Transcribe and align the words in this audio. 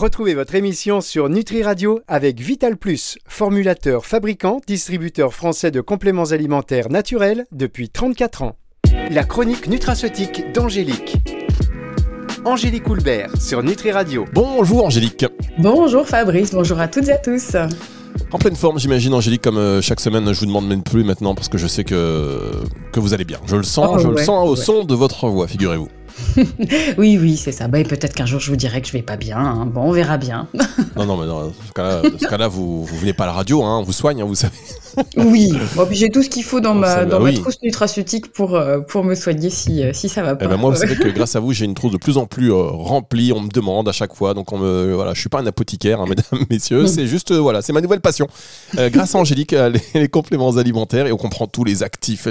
Retrouvez 0.00 0.32
votre 0.32 0.54
émission 0.54 1.02
sur 1.02 1.28
Nutri 1.28 1.62
Radio 1.62 2.00
avec 2.08 2.40
Vital 2.40 2.78
Plus, 2.78 3.18
formulateur, 3.28 4.06
fabricant, 4.06 4.62
distributeur 4.66 5.34
français 5.34 5.70
de 5.70 5.82
compléments 5.82 6.30
alimentaires 6.30 6.88
naturels 6.88 7.44
depuis 7.52 7.90
34 7.90 8.40
ans. 8.40 8.56
La 9.10 9.24
chronique 9.24 9.68
nutraceutique 9.68 10.54
d'Angélique. 10.54 11.18
Angélique 12.46 12.88
Houlbert 12.88 13.36
sur 13.38 13.62
Nutri 13.62 13.90
Radio. 13.92 14.24
Bonjour 14.32 14.86
Angélique. 14.86 15.26
Bonjour 15.58 16.08
Fabrice, 16.08 16.54
bonjour 16.54 16.80
à 16.80 16.88
toutes 16.88 17.08
et 17.08 17.12
à 17.12 17.18
tous. 17.18 17.54
En 18.32 18.38
pleine 18.38 18.56
forme, 18.56 18.78
j'imagine, 18.78 19.12
Angélique, 19.12 19.42
comme 19.42 19.58
euh, 19.58 19.82
chaque 19.82 20.00
semaine, 20.00 20.32
je 20.32 20.40
vous 20.40 20.46
demande 20.46 20.66
même 20.66 20.82
plus 20.82 21.04
maintenant 21.04 21.34
parce 21.34 21.50
que 21.50 21.58
je 21.58 21.66
sais 21.66 21.84
que, 21.84 22.40
que 22.92 23.00
vous 23.00 23.12
allez 23.12 23.24
bien. 23.24 23.38
Je 23.46 23.56
le 23.56 23.64
sens, 23.64 23.90
Oh, 23.92 23.98
je 23.98 24.08
le 24.08 24.16
sens 24.16 24.48
au 24.48 24.52
ouais. 24.56 24.64
son 24.64 24.84
de 24.84 24.94
votre 24.94 25.28
voix, 25.28 25.46
figurez-vous. 25.46 25.88
oui, 26.98 27.18
oui, 27.20 27.36
c'est 27.36 27.52
ça. 27.52 27.68
Bah, 27.68 27.78
et 27.78 27.84
peut-être 27.84 28.14
qu'un 28.14 28.26
jour 28.26 28.40
je 28.40 28.50
vous 28.50 28.56
dirai 28.56 28.80
que 28.80 28.88
je 28.88 28.92
vais 28.92 29.02
pas 29.02 29.16
bien. 29.16 29.38
hein. 29.38 29.66
Bon, 29.66 29.82
on 29.82 29.92
verra 29.92 30.16
bien. 30.16 30.46
Non, 30.96 31.06
non, 31.06 31.16
mais 31.16 31.26
dans 31.26 31.50
ce 31.52 32.26
cas-là, 32.26 32.48
vous, 32.48 32.84
vous 32.84 32.96
venez 32.98 33.12
pas 33.12 33.24
à 33.24 33.28
la 33.28 33.32
radio, 33.32 33.62
hein, 33.64 33.78
on 33.78 33.82
vous 33.82 33.92
soigne, 33.92 34.22
hein, 34.22 34.26
vous 34.26 34.34
savez. 34.34 34.54
Oui. 35.16 35.52
Bon, 35.76 35.86
j'ai 35.90 36.10
tout 36.10 36.22
ce 36.22 36.28
qu'il 36.28 36.42
faut 36.42 36.60
dans 36.60 36.74
ma, 36.74 36.96
va, 36.96 37.04
dans 37.04 37.22
oui. 37.22 37.34
ma 37.34 37.40
trousse 37.40 37.62
nutraceutique 37.62 38.32
pour, 38.32 38.56
euh, 38.56 38.80
pour 38.80 39.04
me 39.04 39.14
soigner 39.14 39.50
si, 39.50 39.82
euh, 39.82 39.92
si 39.92 40.08
ça 40.08 40.22
va 40.22 40.34
pas. 40.34 40.44
Eh 40.44 40.48
ben 40.48 40.56
moi, 40.56 40.70
vous 40.70 40.76
savez 40.76 40.96
que 41.00 41.08
grâce 41.08 41.36
à 41.36 41.40
vous, 41.40 41.52
j'ai 41.52 41.64
une 41.64 41.74
trousse 41.74 41.92
de 41.92 41.96
plus 41.96 42.16
en 42.16 42.26
plus 42.26 42.52
euh, 42.52 42.62
remplie. 42.62 43.32
On 43.32 43.40
me 43.40 43.48
demande 43.48 43.88
à 43.88 43.92
chaque 43.92 44.14
fois, 44.14 44.34
donc 44.34 44.52
on 44.52 44.58
me, 44.58 44.92
voilà, 44.94 45.14
je 45.14 45.20
suis 45.20 45.28
pas 45.28 45.40
un 45.40 45.46
apothicaire, 45.46 46.00
hein, 46.00 46.06
mesdames, 46.08 46.44
messieurs. 46.50 46.86
C'est 46.86 47.06
juste, 47.06 47.30
euh, 47.30 47.38
voilà, 47.38 47.62
c'est 47.62 47.72
ma 47.72 47.80
nouvelle 47.80 48.00
passion. 48.00 48.26
Euh, 48.78 48.90
grâce 48.90 49.14
à 49.14 49.18
Angélique, 49.18 49.52
les, 49.52 49.80
les 49.94 50.08
compléments 50.08 50.56
alimentaires 50.56 51.06
et 51.06 51.12
on 51.12 51.16
comprend 51.16 51.46
tous 51.46 51.64
les 51.64 51.82
actifs, 51.82 52.26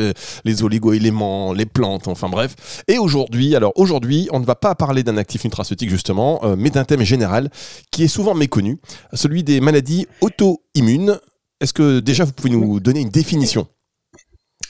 les 0.45 0.63
oligo-éléments, 0.63 1.53
les 1.53 1.65
plantes, 1.65 2.07
enfin 2.07 2.29
bref. 2.29 2.83
Et 2.87 2.97
aujourd'hui, 2.97 3.55
alors 3.55 3.73
aujourd'hui, 3.75 4.27
on 4.31 4.39
ne 4.39 4.45
va 4.45 4.55
pas 4.55 4.75
parler 4.75 5.03
d'un 5.03 5.17
actif 5.17 5.43
nutraceutique 5.43 5.89
justement, 5.89 6.41
mais 6.57 6.69
d'un 6.69 6.85
thème 6.85 7.03
général 7.03 7.49
qui 7.91 8.03
est 8.03 8.07
souvent 8.07 8.33
méconnu, 8.33 8.79
celui 9.13 9.43
des 9.43 9.61
maladies 9.61 10.07
auto-immunes. 10.21 11.19
Est-ce 11.61 11.73
que 11.73 11.99
déjà 11.99 12.23
vous 12.23 12.31
pouvez 12.31 12.51
nous 12.51 12.79
donner 12.79 13.01
une 13.01 13.09
définition? 13.09 13.67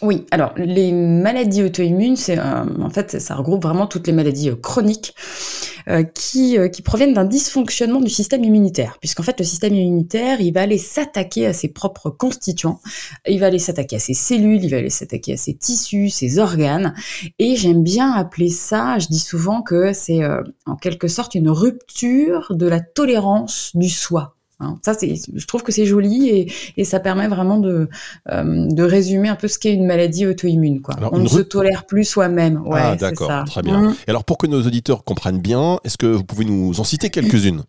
Oui, 0.01 0.25
alors 0.31 0.53
les 0.55 0.93
maladies 0.93 1.61
auto-immunes, 1.61 2.15
c'est 2.15 2.39
euh, 2.39 2.63
en 2.81 2.89
fait 2.89 3.19
ça 3.19 3.35
regroupe 3.35 3.63
vraiment 3.63 3.85
toutes 3.85 4.07
les 4.07 4.13
maladies 4.13 4.49
euh, 4.49 4.55
chroniques 4.55 5.13
euh, 5.89 6.03
qui, 6.03 6.57
euh, 6.57 6.69
qui 6.69 6.81
proviennent 6.81 7.13
d'un 7.13 7.25
dysfonctionnement 7.25 7.99
du 7.99 8.09
système 8.09 8.45
immunitaire, 8.45 8.97
puisqu'en 9.01 9.23
fait 9.23 9.37
le 9.37 9.43
système 9.43 9.75
immunitaire 9.75 10.39
il 10.39 10.53
va 10.53 10.61
aller 10.61 10.77
s'attaquer 10.77 11.47
à 11.47 11.51
ses 11.51 11.67
propres 11.67 12.11
constituants, 12.11 12.79
il 13.27 13.41
va 13.41 13.47
aller 13.47 13.59
s'attaquer 13.59 13.97
à 13.97 13.99
ses 13.99 14.13
cellules, 14.13 14.63
il 14.63 14.71
va 14.71 14.77
aller 14.77 14.89
s'attaquer 14.89 15.33
à 15.33 15.37
ses 15.37 15.55
tissus, 15.55 16.09
ses 16.09 16.39
organes, 16.39 16.93
et 17.37 17.57
j'aime 17.57 17.83
bien 17.83 18.13
appeler 18.13 18.49
ça, 18.49 18.99
je 18.99 19.07
dis 19.07 19.19
souvent 19.19 19.61
que 19.61 19.91
c'est 19.91 20.21
en 20.65 20.77
quelque 20.77 21.09
sorte 21.09 21.35
une 21.35 21.49
rupture 21.49 22.53
de 22.55 22.67
la 22.67 22.79
tolérance 22.79 23.71
du 23.73 23.89
soi. 23.89 24.38
Hein, 24.61 24.77
ça, 24.83 24.93
c'est, 24.93 25.15
je 25.33 25.45
trouve 25.47 25.63
que 25.63 25.71
c'est 25.71 25.85
joli 25.85 26.27
et, 26.29 26.51
et 26.75 26.83
ça 26.83 26.99
permet 26.99 27.27
vraiment 27.27 27.59
de, 27.59 27.87
euh, 28.31 28.65
de 28.69 28.83
résumer 28.83 29.29
un 29.29 29.35
peu 29.35 29.47
ce 29.47 29.57
qu'est 29.57 29.73
une 29.73 29.85
maladie 29.85 30.25
auto-immune. 30.25 30.81
Quoi. 30.81 30.95
Alors, 30.97 31.13
On 31.13 31.19
ne 31.19 31.27
se 31.29 31.39
tolère 31.39 31.85
plus 31.85 32.03
soi-même. 32.03 32.61
Ouais, 32.67 32.79
Ah 32.83 32.91
c'est 32.93 32.99
d'accord, 33.09 33.27
ça. 33.27 33.43
très 33.47 33.61
bien. 33.61 33.81
Mm. 33.81 33.95
Et 34.07 34.09
alors 34.09 34.25
pour 34.25 34.37
que 34.37 34.47
nos 34.47 34.61
auditeurs 34.61 35.03
comprennent 35.03 35.39
bien, 35.39 35.79
est-ce 35.85 35.97
que 35.97 36.07
vous 36.07 36.23
pouvez 36.25 36.45
nous 36.45 36.79
en 36.79 36.83
citer 36.83 37.09
quelques-unes? 37.09 37.63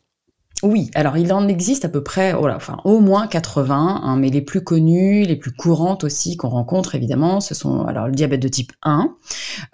Oui, 0.63 0.91
alors 0.95 1.17
il 1.17 1.33
en 1.33 1.49
existe 1.49 1.87
à 1.87 1.89
peu 1.89 2.03
près, 2.03 2.35
oh 2.35 2.47
là, 2.47 2.55
enfin 2.55 2.77
au 2.85 3.01
moins 3.01 3.27
80, 3.27 4.03
hein, 4.05 4.17
mais 4.17 4.29
les 4.29 4.43
plus 4.43 4.63
connues, 4.63 5.23
les 5.23 5.37
plus 5.37 5.53
courantes 5.53 6.05
aussi 6.05 6.37
qu'on 6.37 6.51
rencontre 6.51 6.95
évidemment, 6.95 7.41
ce 7.41 7.55
sont 7.55 7.87
alors 7.87 8.09
le 8.09 8.13
diabète 8.13 8.43
de 8.43 8.49
type 8.49 8.73
1, 8.83 9.15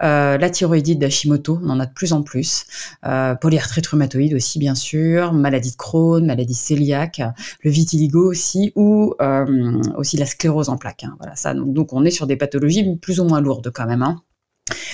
euh, 0.03 0.37
la 0.37 0.49
thyroïdite 0.49 0.97
d'Hashimoto, 0.97 1.59
on 1.61 1.71
en 1.71 1.81
a 1.81 1.85
de 1.85 1.93
plus 1.93 2.13
en 2.13 2.23
plus, 2.23 2.65
euh, 3.05 3.35
polyarthrite 3.35 3.85
rhumatoïde 3.87 4.33
aussi 4.33 4.59
bien 4.59 4.75
sûr, 4.75 5.33
maladie 5.33 5.71
de 5.71 5.75
Crohn, 5.75 6.25
maladie 6.25 6.57
cœliaque, 6.57 7.21
le 7.63 7.69
vitiligo 7.69 8.29
aussi, 8.29 8.71
ou 8.75 9.13
euh, 9.21 9.81
aussi 9.97 10.15
la 10.15 10.25
sclérose 10.25 10.69
en 10.69 10.77
plaques. 10.77 11.03
hein, 11.03 11.17
voilà 11.19 11.35
ça. 11.35 11.53
Donc, 11.53 11.73
donc 11.73 11.91
on 11.91 12.05
est 12.05 12.11
sur 12.11 12.27
des 12.27 12.37
pathologies 12.37 12.95
plus 12.95 13.19
ou 13.19 13.25
moins 13.25 13.41
lourdes 13.41 13.71
quand 13.73 13.87
même. 13.87 14.03
Hein. 14.03 14.21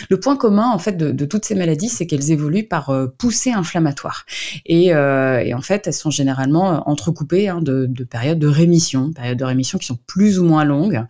Le 0.10 0.20
point 0.20 0.36
commun 0.36 0.70
en 0.70 0.78
fait 0.78 0.98
de, 0.98 1.26
toutes 1.26 1.46
ces 1.46 1.56
maladies, 1.56 1.90
c'est 1.90 2.06
qu'elles 2.06 2.32
évoluent 2.32 2.68
par 2.68 2.90
euh, 2.90 3.08
poussée 3.08 3.52
inflammatoire. 3.52 4.26
Et, 4.66 4.94
euh, 4.94 5.56
en 5.56 5.62
fait, 5.62 5.88
elles 5.88 5.94
sont 5.94 6.10
généralement 6.10 6.74
euh, 6.74 6.80
entrecoupées 6.86 7.50
hein, 7.50 7.62
de, 7.62 7.86
de 7.88 8.04
périodes 8.04 8.40
de 8.40 8.48
rémission, 8.48 9.12
périodes 9.14 9.38
de 9.38 9.44
rémission 9.44 9.78
qui 9.78 9.86
sont 9.86 10.00
plus 10.08 10.40
ou 10.40 10.46
moins 10.46 10.66
longues. 10.66 11.06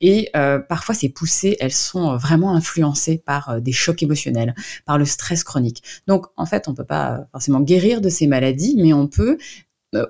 Et 0.00 0.30
euh, 0.36 0.58
parfois, 0.58 0.94
ces 0.94 1.08
poussées, 1.08 1.56
elles 1.60 1.72
sont 1.72 2.16
vraiment 2.16 2.54
influencées 2.54 3.22
par 3.24 3.60
des 3.60 3.72
chocs 3.72 4.02
émotionnels, 4.02 4.54
par 4.86 4.98
le 4.98 5.04
stress 5.04 5.44
chronique. 5.44 5.82
Donc, 6.06 6.26
en 6.36 6.46
fait, 6.46 6.68
on 6.68 6.74
peut 6.74 6.84
pas 6.84 7.26
forcément 7.32 7.60
guérir 7.60 8.00
de 8.00 8.08
ces 8.08 8.26
maladies, 8.26 8.76
mais 8.78 8.92
on 8.92 9.06
peut 9.06 9.38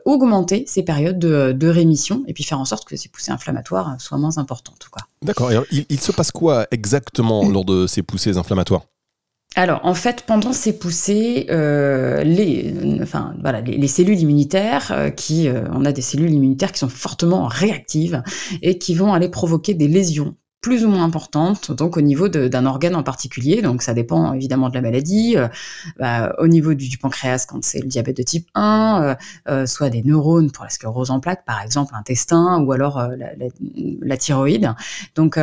augmenter 0.05 0.65
ces 0.66 0.83
périodes 0.83 1.19
de, 1.19 1.53
de 1.53 1.69
rémission 1.69 2.25
et 2.27 2.33
puis 2.33 2.44
faire 2.44 2.59
en 2.59 2.65
sorte 2.65 2.87
que 2.89 2.97
ces 2.97 3.09
poussées 3.09 3.33
inflammatoires 3.33 3.91
euh, 3.91 3.99
soient 3.99 4.19
moins 4.19 4.39
importantes. 4.39 4.89
D'accord. 5.22 5.53
Il, 5.71 5.87
il 5.89 6.00
se 6.00 6.12
passe 6.12 6.33
quoi 6.33 6.66
exactement 6.71 7.49
lors 7.49 7.65
de 7.65 7.87
ces 7.87 8.03
poussées 8.03 8.37
inflammatoires? 8.37 8.83
Alors, 9.55 9.81
en 9.83 9.94
fait, 9.94 10.25
pendant 10.27 10.53
ces 10.53 10.78
poussées, 10.78 11.47
euh, 11.50 12.22
les, 12.22 12.75
enfin, 13.03 13.34
voilà, 13.41 13.61
les, 13.62 13.78
les 13.78 13.88
cellules 13.88 14.21
immunitaires, 14.21 14.93
euh, 14.93 15.11
qui, 15.11 15.49
euh, 15.49 15.62
on 15.72 15.84
a 15.87 15.93
des 15.93 16.03
cellules 16.03 16.33
immunitaires 16.33 16.71
qui 16.71 16.81
sont 16.81 16.91
fortement 16.91 17.47
réactives 17.47 18.22
et 18.61 18.78
qui 18.78 18.94
vont 18.94 19.15
aller 19.15 19.31
provoquer 19.31 19.75
des 19.75 19.88
lésions 19.88 20.37
plus 20.60 20.84
ou 20.84 20.88
moins 20.88 21.04
importantes, 21.04 21.70
donc 21.72 21.96
au 21.96 22.00
niveau 22.00 22.28
d'un 22.28 22.66
organe 22.66 22.96
en 22.96 23.02
particulier. 23.04 23.62
Donc, 23.62 23.82
ça 23.82 23.94
dépend 23.94 24.32
évidemment 24.32 24.69
de 24.69 24.74
la 24.74 24.80
maladie. 24.80 25.36
euh, 25.36 25.48
bah, 25.98 26.34
au 26.38 26.48
niveau 26.48 26.74
du, 26.74 26.98
pancréas, 26.98 27.46
quand 27.48 27.64
c'est 27.64 27.80
le 27.80 27.86
diabète 27.86 28.16
de 28.16 28.22
type 28.22 28.48
1, 28.54 29.02
euh, 29.02 29.14
euh, 29.48 29.66
soit 29.66 29.91
des 29.91 30.02
neurones 30.02 30.50
pour 30.50 30.64
la 30.64 30.70
sclérose 30.70 31.10
en 31.10 31.20
plaques, 31.20 31.44
par 31.44 31.62
exemple, 31.62 31.92
l'intestin, 31.94 32.60
ou 32.62 32.72
alors 32.72 32.98
la, 32.98 33.34
la- 33.36 33.46
la 34.02 34.16
thyroïde. 34.16 34.74
Donc, 35.14 35.38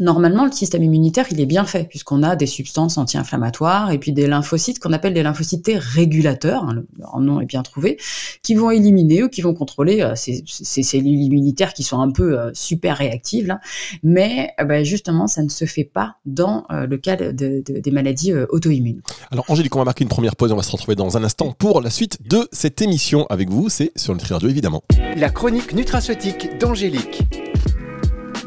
Normalement, 0.00 0.44
le 0.44 0.50
système 0.52 0.82
immunitaire, 0.82 1.26
il 1.30 1.40
est 1.40 1.46
bien 1.46 1.64
fait, 1.64 1.84
puisqu'on 1.88 2.22
a 2.22 2.34
des 2.36 2.46
substances 2.46 2.98
anti-inflammatoires 2.98 3.92
et 3.92 3.98
puis 3.98 4.12
des 4.12 4.26
lymphocytes 4.26 4.78
qu'on 4.80 4.92
appelle 4.92 5.14
des 5.14 5.22
lymphocytes 5.22 5.62
T 5.64 5.78
régulateurs, 5.78 6.64
hein, 6.64 6.74
le- 6.74 6.86
leur 6.98 7.20
nom 7.20 7.40
est 7.40 7.46
bien 7.46 7.62
trouvé, 7.62 7.98
qui 8.42 8.54
vont 8.54 8.70
éliminer 8.70 9.22
ou 9.22 9.28
qui 9.28 9.40
vont 9.40 9.54
contrôler 9.54 10.02
euh, 10.02 10.14
ces, 10.16 10.42
ces 10.46 10.82
cellules 10.82 11.20
immunitaires 11.22 11.72
qui 11.74 11.82
sont 11.84 12.00
un 12.00 12.10
peu 12.10 12.38
euh, 12.38 12.50
super 12.54 12.96
réactives. 12.96 13.46
Là. 13.46 13.60
Mais 14.02 14.50
euh, 14.60 14.64
bah, 14.64 14.82
justement, 14.82 15.26
ça 15.26 15.42
ne 15.42 15.48
se 15.48 15.64
fait 15.64 15.84
pas 15.84 16.16
dans 16.26 16.64
euh, 16.72 16.86
le 16.86 16.96
cas 16.98 17.16
de- 17.16 17.30
de- 17.30 17.62
des 17.80 17.90
maladies 17.90 18.32
euh, 18.32 18.46
auto-immunes. 18.50 19.00
Alors, 19.30 19.44
Angélique, 19.48 19.74
on 19.76 19.78
va 19.78 19.84
marquer 19.84 20.02
une 20.04 20.10
première 20.10 20.34
pause 20.36 20.50
et 20.50 20.54
on 20.54 20.56
va 20.56 20.62
se 20.62 20.72
retrouver 20.72 20.96
dans 20.96 21.16
un 21.16 21.24
instant 21.24 21.52
pour 21.56 21.80
la 21.80 21.90
suite 21.90 22.18
de 22.28 22.48
cette 22.52 22.82
émission 22.82 23.26
avec 23.30 23.48
vous. 23.50 23.68
C'est 23.68 23.92
sur 23.96 24.12
le 24.12 24.18
Tri 24.18 24.32
Radio, 24.34 24.48
évidemment. 24.48 24.82
La 25.16 25.30
chronique 25.30 25.72
nutraceutique 25.72 26.58
d'Angélique. 26.58 27.22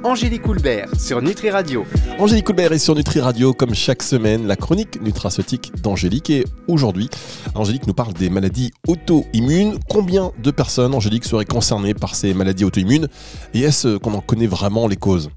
Angélique 0.04 0.48
Houlbert 0.48 0.90
sur 1.00 1.22
Nutri 1.22 1.50
Radio. 1.50 1.86
Angélique 2.20 2.46
Colbert 2.46 2.72
est 2.72 2.80
sur 2.80 2.96
Nutri 2.96 3.20
Radio, 3.20 3.54
comme 3.54 3.74
chaque 3.74 4.04
semaine, 4.04 4.46
la 4.48 4.56
chronique 4.56 5.02
nutraceutique 5.02 5.72
d'Angélique. 5.82 6.30
Et 6.30 6.46
aujourd'hui, 6.68 7.10
Angélique 7.56 7.88
nous 7.88 7.94
parle 7.94 8.14
des 8.14 8.30
maladies 8.30 8.72
auto-immunes. 8.88 9.78
Combien 9.90 10.32
de 10.42 10.52
personnes, 10.52 10.94
Angélique, 10.94 11.26
seraient 11.26 11.46
concernées 11.46 11.94
par 11.94 12.16
ces 12.16 12.34
maladies 12.34 12.64
auto-immunes? 12.64 13.08
Et 13.54 13.62
est-ce 13.62 13.98
qu'on 13.98 14.14
en 14.14 14.22
connaît 14.22 14.48
vraiment 14.48 14.88
les 14.88 14.98
causes? 14.98 15.30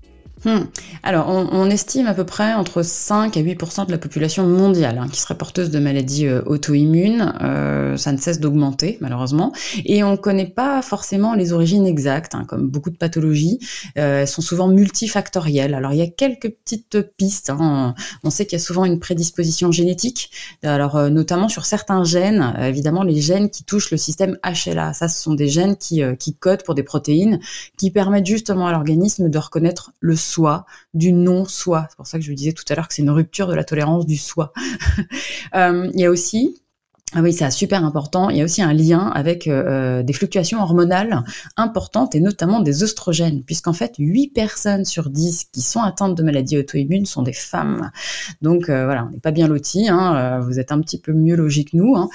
Hmm. 0.44 0.60
Alors, 1.02 1.28
on, 1.28 1.68
estime 1.68 2.06
à 2.06 2.14
peu 2.14 2.24
près 2.24 2.54
entre 2.54 2.82
5 2.82 3.36
à 3.36 3.40
8% 3.40 3.86
de 3.86 3.92
la 3.92 3.98
population 3.98 4.46
mondiale 4.46 4.98
hein, 4.98 5.06
qui 5.12 5.20
serait 5.20 5.36
porteuse 5.36 5.68
de 5.70 5.78
maladies 5.78 6.26
euh, 6.26 6.40
auto-immunes. 6.46 7.34
Euh, 7.42 7.96
ça 7.98 8.10
ne 8.10 8.16
cesse 8.16 8.40
d'augmenter, 8.40 8.96
malheureusement. 9.00 9.52
Et 9.84 10.02
on 10.02 10.12
ne 10.12 10.16
connaît 10.16 10.48
pas 10.48 10.80
forcément 10.80 11.34
les 11.34 11.52
origines 11.52 11.86
exactes, 11.86 12.34
hein, 12.34 12.44
comme 12.48 12.68
beaucoup 12.68 12.88
de 12.88 12.96
pathologies. 12.96 13.58
Euh, 13.98 14.22
elles 14.22 14.28
sont 14.28 14.40
souvent 14.40 14.68
multifactorielles. 14.68 15.74
Alors, 15.74 15.92
il 15.92 15.98
y 15.98 16.02
a 16.02 16.08
quelques 16.08 16.50
petites 16.50 17.00
pistes. 17.18 17.50
hein. 17.50 17.94
On 18.24 18.30
sait 18.30 18.46
qu'il 18.46 18.58
y 18.58 18.62
a 18.62 18.64
souvent 18.64 18.86
une 18.86 18.98
prédisposition 18.98 19.70
génétique, 19.72 20.30
alors 20.62 21.10
notamment 21.10 21.48
sur 21.48 21.66
certains 21.66 22.04
gènes. 22.04 22.54
Évidemment, 22.60 23.02
les 23.02 23.20
gènes 23.20 23.50
qui 23.50 23.64
touchent 23.64 23.90
le 23.90 23.96
système 23.98 24.38
HLA. 24.44 24.94
Ça, 24.94 25.08
ce 25.08 25.22
sont 25.22 25.34
des 25.34 25.48
gènes 25.48 25.76
qui, 25.76 26.02
qui 26.18 26.34
codent 26.34 26.62
pour 26.62 26.74
des 26.74 26.82
protéines 26.82 27.40
qui 27.76 27.90
permettent 27.90 28.26
justement 28.26 28.66
à 28.66 28.72
l'organisme 28.72 29.28
de 29.28 29.38
reconnaître 29.38 29.92
le 30.00 30.16
soi 30.30 30.64
du 30.94 31.12
non-soi. 31.12 31.86
C'est 31.90 31.96
pour 31.96 32.06
ça 32.06 32.18
que 32.18 32.24
je 32.24 32.30
vous 32.30 32.36
disais 32.36 32.52
tout 32.52 32.64
à 32.68 32.74
l'heure 32.74 32.88
que 32.88 32.94
c'est 32.94 33.02
une 33.02 33.10
rupture 33.10 33.48
de 33.48 33.54
la 33.54 33.64
tolérance 33.64 34.06
du 34.06 34.16
soi. 34.16 34.52
Euh, 35.54 35.90
Il 35.94 36.00
y 36.00 36.04
a 36.04 36.10
aussi 36.10 36.62
ah 37.14 37.22
oui, 37.22 37.32
c'est 37.32 37.50
super 37.50 37.84
important. 37.84 38.30
Il 38.30 38.36
y 38.36 38.40
a 38.40 38.44
aussi 38.44 38.62
un 38.62 38.72
lien 38.72 39.10
avec 39.14 39.46
euh, 39.48 40.02
des 40.02 40.12
fluctuations 40.12 40.62
hormonales 40.62 41.24
importantes 41.56 42.14
et 42.14 42.20
notamment 42.20 42.60
des 42.60 42.84
oestrogènes, 42.84 43.42
puisqu'en 43.42 43.72
fait, 43.72 43.94
8 43.98 44.28
personnes 44.28 44.84
sur 44.84 45.10
10 45.10 45.46
qui 45.52 45.62
sont 45.62 45.80
atteintes 45.80 46.16
de 46.16 46.22
maladies 46.22 46.58
auto-immunes 46.58 47.06
sont 47.06 47.22
des 47.22 47.32
femmes. 47.32 47.90
Donc 48.42 48.68
euh, 48.68 48.84
voilà, 48.84 49.06
on 49.06 49.10
n'est 49.10 49.20
pas 49.20 49.32
bien 49.32 49.48
lotis, 49.48 49.88
hein, 49.88 50.16
euh, 50.16 50.40
vous 50.40 50.60
êtes 50.60 50.70
un 50.70 50.80
petit 50.80 51.00
peu 51.00 51.12
mieux 51.12 51.36
logis 51.36 51.64
que 51.64 51.76
nous. 51.76 51.96
Hein. 51.96 52.08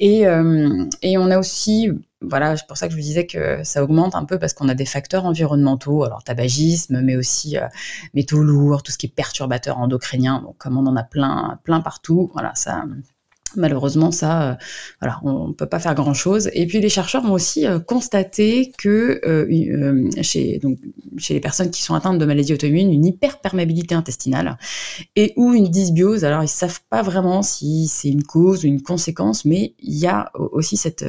Et, 0.00 0.26
euh, 0.26 0.84
et 1.02 1.16
on 1.16 1.30
a 1.30 1.38
aussi 1.38 1.90
voilà, 2.22 2.56
c'est 2.56 2.66
pour 2.66 2.76
ça 2.76 2.86
que 2.86 2.92
je 2.92 2.98
vous 2.98 3.02
disais 3.02 3.26
que 3.26 3.64
ça 3.64 3.82
augmente 3.82 4.14
un 4.14 4.24
peu 4.24 4.38
parce 4.38 4.52
qu'on 4.52 4.68
a 4.68 4.74
des 4.74 4.84
facteurs 4.84 5.24
environnementaux, 5.24 6.04
alors 6.04 6.22
tabagisme, 6.22 7.00
mais 7.00 7.16
aussi 7.16 7.56
euh, 7.56 7.66
métaux 8.14 8.42
lourds, 8.42 8.82
tout 8.82 8.92
ce 8.92 8.98
qui 8.98 9.06
est 9.06 9.14
perturbateur 9.14 9.78
endocrinien. 9.78 10.42
Donc 10.42 10.58
comme 10.58 10.76
on 10.76 10.86
en 10.86 10.96
a 10.96 11.02
plein, 11.02 11.58
plein 11.64 11.80
partout, 11.80 12.30
voilà, 12.34 12.52
ça, 12.54 12.84
Malheureusement, 13.56 14.12
ça, 14.12 14.42
euh, 14.42 14.54
voilà, 15.00 15.18
on 15.24 15.48
ne 15.48 15.52
peut 15.52 15.66
pas 15.66 15.80
faire 15.80 15.94
grand-chose. 15.94 16.50
Et 16.52 16.66
puis 16.66 16.80
les 16.80 16.88
chercheurs 16.88 17.24
ont 17.24 17.32
aussi 17.32 17.66
euh, 17.66 17.80
constaté 17.80 18.72
que 18.78 19.20
euh, 19.26 20.10
chez, 20.22 20.58
donc, 20.58 20.78
chez 21.18 21.34
les 21.34 21.40
personnes 21.40 21.70
qui 21.70 21.82
sont 21.82 21.94
atteintes 21.94 22.18
de 22.18 22.24
maladies 22.24 22.54
auto-immunes, 22.54 22.92
une 22.92 23.04
hyperperméabilité 23.04 23.94
intestinale 23.94 24.56
et 25.16 25.32
ou 25.36 25.52
une 25.52 25.68
dysbiose. 25.68 26.24
Alors 26.24 26.44
ils 26.44 26.48
savent 26.48 26.80
pas 26.90 27.02
vraiment 27.02 27.42
si 27.42 27.88
c'est 27.88 28.08
une 28.08 28.22
cause 28.22 28.64
ou 28.64 28.68
une 28.68 28.82
conséquence, 28.82 29.44
mais 29.44 29.74
il 29.80 29.98
y 29.98 30.06
a 30.06 30.30
aussi 30.34 30.76
cette, 30.76 31.04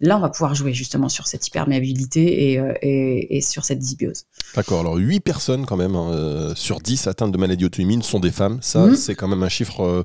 là 0.00 0.16
on 0.16 0.20
va 0.20 0.30
pouvoir 0.30 0.54
jouer 0.54 0.72
justement 0.72 1.08
sur 1.08 1.26
cette 1.26 1.46
hyperméabilité 1.46 2.52
et, 2.52 2.62
et, 2.82 3.36
et 3.36 3.40
sur 3.40 3.64
cette 3.64 3.78
dysbiose. 3.78 4.24
D'accord. 4.56 4.80
Alors 4.80 4.96
8 4.96 5.20
personnes 5.20 5.66
quand 5.66 5.76
même 5.76 5.94
hein, 5.94 6.52
sur 6.56 6.80
10 6.80 7.06
atteintes 7.06 7.32
de 7.32 7.38
maladies 7.38 7.64
auto-immunes 7.64 8.02
sont 8.02 8.20
des 8.20 8.32
femmes. 8.32 8.58
Ça, 8.60 8.86
mmh. 8.86 8.96
c'est 8.96 9.14
quand 9.14 9.28
même 9.28 9.42
un 9.42 9.48
chiffre 9.48 10.04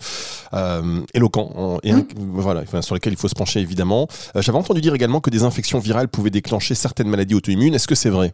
éloquent 1.14 1.39
et 1.84 1.94
mmh. 1.94 2.06
voilà, 2.18 2.64
sur 2.82 2.96
lesquels 2.96 3.14
il 3.14 3.20
faut 3.20 3.28
se 3.28 3.36
pencher 3.36 3.60
évidemment. 3.60 4.08
Euh, 4.36 4.42
j'avais 4.42 4.58
entendu 4.58 4.82
dire 4.82 4.96
également 4.96 5.22
que 5.22 5.30
des 5.30 5.44
infections 5.44 5.80
virales 5.80 6.08
pouvaient 6.08 6.30
déclencher 6.30 6.76
certaines 6.76 7.10
maladies 7.10 7.36
auto-immunes. 7.36 7.74
Est-ce 7.74 7.88
que 7.88 7.96
c'est 7.96 8.10
vrai? 8.10 8.34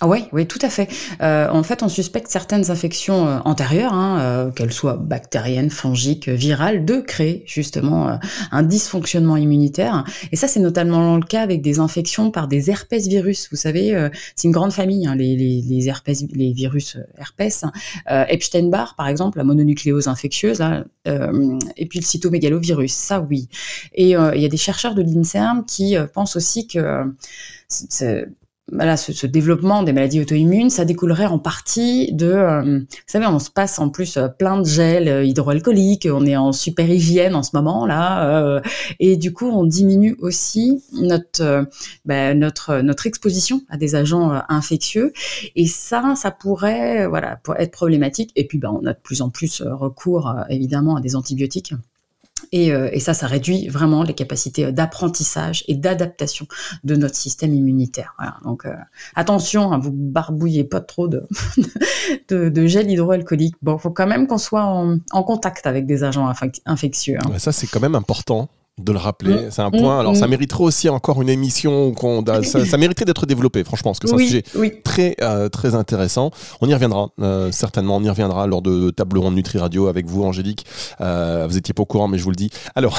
Ah 0.00 0.08
oui, 0.08 0.24
oui, 0.32 0.44
tout 0.48 0.58
à 0.60 0.70
fait. 0.70 0.88
Euh, 1.22 1.48
en 1.48 1.62
fait, 1.62 1.84
on 1.84 1.88
suspecte 1.88 2.28
certaines 2.28 2.72
infections 2.72 3.28
euh, 3.28 3.38
antérieures, 3.44 3.92
hein, 3.92 4.18
euh, 4.20 4.50
qu'elles 4.50 4.72
soient 4.72 4.96
bactériennes, 4.96 5.70
fongiques, 5.70 6.28
virales, 6.28 6.84
de 6.84 6.96
créer 6.96 7.44
justement 7.46 8.18
un 8.50 8.62
dysfonctionnement 8.64 9.36
immunitaire. 9.36 10.02
Et 10.32 10.36
ça, 10.36 10.48
c'est 10.48 10.58
notamment 10.58 11.14
le 11.16 11.22
cas 11.22 11.42
avec 11.42 11.62
des 11.62 11.78
infections 11.78 12.32
par 12.32 12.48
des 12.48 12.70
herpès 12.70 13.06
virus. 13.06 13.48
Vous 13.52 13.56
savez, 13.56 14.08
c'est 14.34 14.48
une 14.48 14.52
grande 14.52 14.72
famille, 14.72 15.06
hein, 15.06 15.14
les, 15.14 15.36
les, 15.36 15.62
les, 15.62 15.88
herpès, 15.88 16.24
les 16.32 16.52
virus 16.52 16.98
herpès. 17.16 17.64
Epstein-Barr, 18.08 18.96
par 18.96 19.06
exemple, 19.06 19.38
la 19.38 19.44
mononucléose 19.44 20.08
infectieuse, 20.08 20.60
hein, 20.60 20.86
et 21.06 21.86
puis 21.86 22.00
le 22.00 22.04
cytomégalovirus, 22.04 22.92
ça 22.92 23.20
oui. 23.20 23.48
Et 23.94 24.10
il 24.10 24.40
y 24.40 24.44
a 24.44 24.48
des 24.48 24.56
chercheurs 24.56 24.96
de 24.96 25.02
l'INSERM 25.02 25.64
qui 25.64 25.94
pensent 26.12 26.34
aussi 26.34 26.66
que 26.66 27.04
voilà, 28.72 28.96
ce, 28.96 29.26
développement 29.26 29.82
des 29.82 29.92
maladies 29.92 30.20
auto-immunes, 30.20 30.70
ça 30.70 30.86
découlerait 30.86 31.26
en 31.26 31.38
partie 31.38 32.12
de, 32.12 32.26
euh, 32.26 32.78
vous 32.80 32.96
savez, 33.06 33.26
on 33.26 33.38
se 33.38 33.50
passe 33.50 33.78
en 33.78 33.90
plus 33.90 34.16
euh, 34.16 34.28
plein 34.28 34.58
de 34.58 34.66
gel 34.66 35.08
euh, 35.08 35.24
hydroalcoolique, 35.24 36.08
on 36.10 36.24
est 36.24 36.36
en 36.36 36.52
super 36.52 36.88
hygiène 36.88 37.34
en 37.34 37.42
ce 37.42 37.50
moment 37.52 37.86
là, 37.86 38.62
et 39.00 39.16
du 39.16 39.32
coup 39.32 39.46
on 39.46 39.64
diminue 39.64 40.16
aussi 40.20 40.82
notre 40.92 41.66
ben, 42.04 42.38
notre 42.38 42.80
notre 42.80 43.06
exposition 43.06 43.62
à 43.68 43.76
des 43.76 43.94
agents 43.94 44.40
infectieux, 44.48 45.12
et 45.56 45.66
ça, 45.66 46.14
ça 46.16 46.30
pourrait 46.30 47.06
voilà 47.06 47.38
être 47.58 47.72
problématique. 47.72 48.32
Et 48.36 48.46
puis 48.46 48.58
ben, 48.58 48.70
on 48.70 48.86
a 48.86 48.92
de 48.92 49.00
plus 49.02 49.20
en 49.22 49.30
plus 49.30 49.62
recours 49.62 50.34
évidemment 50.48 50.96
à 50.96 51.00
des 51.00 51.16
antibiotiques. 51.16 51.74
Euh, 52.54 52.88
et, 52.92 53.00
ça, 53.00 53.14
ça 53.14 53.26
réduit 53.26 53.68
vraiment 53.68 54.02
les 54.02 54.14
capacités 54.14 54.70
d'apprentissage 54.72 55.64
et 55.68 55.74
d'adaptation 55.74 56.46
de 56.84 56.96
notre 56.96 57.16
système 57.16 57.54
immunitaire. 57.54 58.16
Donc 58.44 58.66
euh, 58.66 58.74
attention, 59.14 59.72
hein, 59.72 59.78
vous 59.78 59.92
barbouillez 59.92 60.64
pas 60.64 60.80
trop 60.80 61.08
de, 62.28 62.66
gel 62.66 62.90
hydroalcoolique. 62.90 63.56
Bon, 63.62 63.78
faut 63.78 63.90
quand 63.90 64.06
même 64.06 64.26
qu'on 64.26 64.38
soit 64.38 64.64
en, 64.64 65.22
contact 65.22 65.66
avec 65.66 65.86
des 65.86 66.04
agents 66.04 66.30
infectieux. 66.66 67.18
Hein. 67.20 67.38
Ça, 67.38 67.52
c'est 67.52 67.66
quand 67.66 67.80
même 67.80 67.94
important 67.94 68.48
de 68.78 68.92
le 68.92 68.98
rappeler. 68.98 69.34
Mm. 69.34 69.50
C'est 69.50 69.62
un 69.62 69.70
point. 69.70 70.00
Alors, 70.00 70.16
ça 70.16 70.26
mm. 70.26 70.30
mériterait 70.30 70.64
aussi 70.64 70.88
encore 70.88 71.22
une 71.22 71.28
émission. 71.28 71.92
qu'on 71.92 72.24
ça, 72.42 72.64
ça, 72.64 72.76
mériterait 72.76 73.04
d'être 73.04 73.26
développé, 73.26 73.64
franchement, 73.64 73.92
parce 73.92 74.00
que 74.00 74.08
c'est 74.08 74.14
un 74.14 74.18
sujet 74.18 74.44
très, 74.82 75.16
euh, 75.22 75.48
très 75.48 75.74
intéressant. 75.74 76.30
On 76.60 76.68
y 76.68 76.74
reviendra, 76.74 77.10
euh, 77.20 77.52
certainement. 77.52 77.96
On 77.96 78.02
y 78.02 78.08
reviendra 78.08 78.46
lors 78.46 78.62
de 78.62 78.90
table 78.90 79.18
ronde 79.18 79.34
Nutri 79.34 79.58
Radio 79.58 79.86
avec 79.86 80.06
vous, 80.06 80.24
Angélique. 80.24 80.66
Euh, 81.00 81.46
vous 81.48 81.56
étiez 81.56 81.74
pas 81.74 81.82
au 81.82 81.86
courant, 81.86 82.08
mais 82.08 82.18
je 82.18 82.24
vous 82.24 82.30
le 82.30 82.36
dis. 82.36 82.50
Alors. 82.74 82.98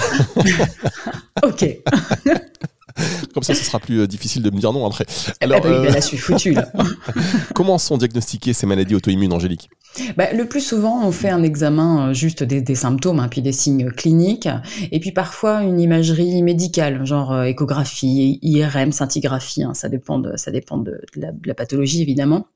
ok. 1.44 1.66
Comme 3.34 3.44
ça, 3.44 3.54
ce 3.54 3.64
sera 3.64 3.80
plus 3.80 4.02
euh, 4.02 4.08
difficile 4.08 4.42
de 4.42 4.50
me 4.50 4.58
dire 4.58 4.72
non 4.72 4.86
après. 4.86 5.06
Eh 5.42 5.48
ben 5.48 5.56
Alors, 5.56 5.66
euh, 5.66 5.86
là, 5.86 6.00
je 6.00 6.06
suis 6.06 6.18
foutu, 6.18 6.52
là. 6.52 6.72
Comment 7.54 7.78
sont 7.78 7.98
diagnostiquées 7.98 8.54
ces 8.54 8.66
maladies 8.66 8.96
auto-immunes, 8.96 9.34
Angélique? 9.34 9.70
Bah, 10.18 10.32
Le 10.34 10.48
plus 10.48 10.62
souvent, 10.62 11.06
on 11.06 11.12
fait 11.12 11.30
un 11.30 11.44
examen 11.44 12.10
euh, 12.10 12.14
juste 12.14 12.44
des, 12.44 12.76
symptômes, 12.76 13.20
hein, 13.20 13.28
puis 13.30 13.42
des 13.42 13.52
signes 13.52 13.92
cliniques, 13.92 14.50
et 14.92 15.00
puis 15.00 15.12
parfois 15.12 15.64
une 15.64 15.80
imagerie 15.80 16.42
médicale, 16.42 17.06
genre 17.06 17.44
échographie, 17.44 18.40
IRM, 18.42 18.92
scintigraphie, 18.92 19.64
hein, 19.64 19.74
ça 19.74 19.90
dépend, 19.90 20.20
de, 20.20 20.36
ça 20.38 20.52
dépend 20.52 20.78
de 20.78 21.02
la 21.16 21.54
pathologie 21.54 22.02
évidemment. 22.02 22.48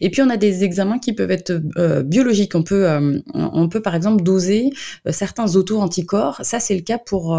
Et 0.00 0.10
puis 0.10 0.20
on 0.20 0.28
a 0.28 0.36
des 0.36 0.62
examens 0.62 0.98
qui 0.98 1.12
peuvent 1.14 1.30
être 1.30 1.62
euh, 1.78 2.02
biologiques. 2.02 2.54
On 2.54 2.62
peut, 2.62 2.86
euh, 2.88 3.18
on 3.32 3.68
peut 3.68 3.80
par 3.80 3.94
exemple 3.94 4.22
doser 4.22 4.70
euh, 5.06 5.12
certains 5.12 5.56
auto-anticorps. 5.56 6.40
Ça 6.42 6.60
c'est 6.60 6.74
le 6.74 6.82
cas 6.82 6.98
pour 6.98 7.38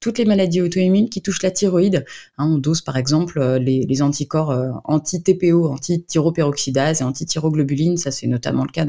toutes 0.00 0.18
les 0.18 0.24
maladies 0.24 0.60
auto-immunes 0.60 1.08
qui 1.08 1.22
touchent 1.22 1.42
la 1.42 1.50
thyroïde. 1.50 2.04
Hein, 2.38 2.46
on 2.50 2.58
dose 2.58 2.82
par 2.82 2.96
exemple 2.96 3.42
les, 3.56 4.02
anticorps 4.02 4.82
anti-TPO, 4.84 5.68
anti-thyroperoxydase 5.68 7.00
et 7.00 7.04
anti-thyroglobuline. 7.04 7.96
Ça 7.96 8.10
c'est 8.10 8.26
notamment 8.26 8.64
le 8.64 8.70
cas 8.70 8.84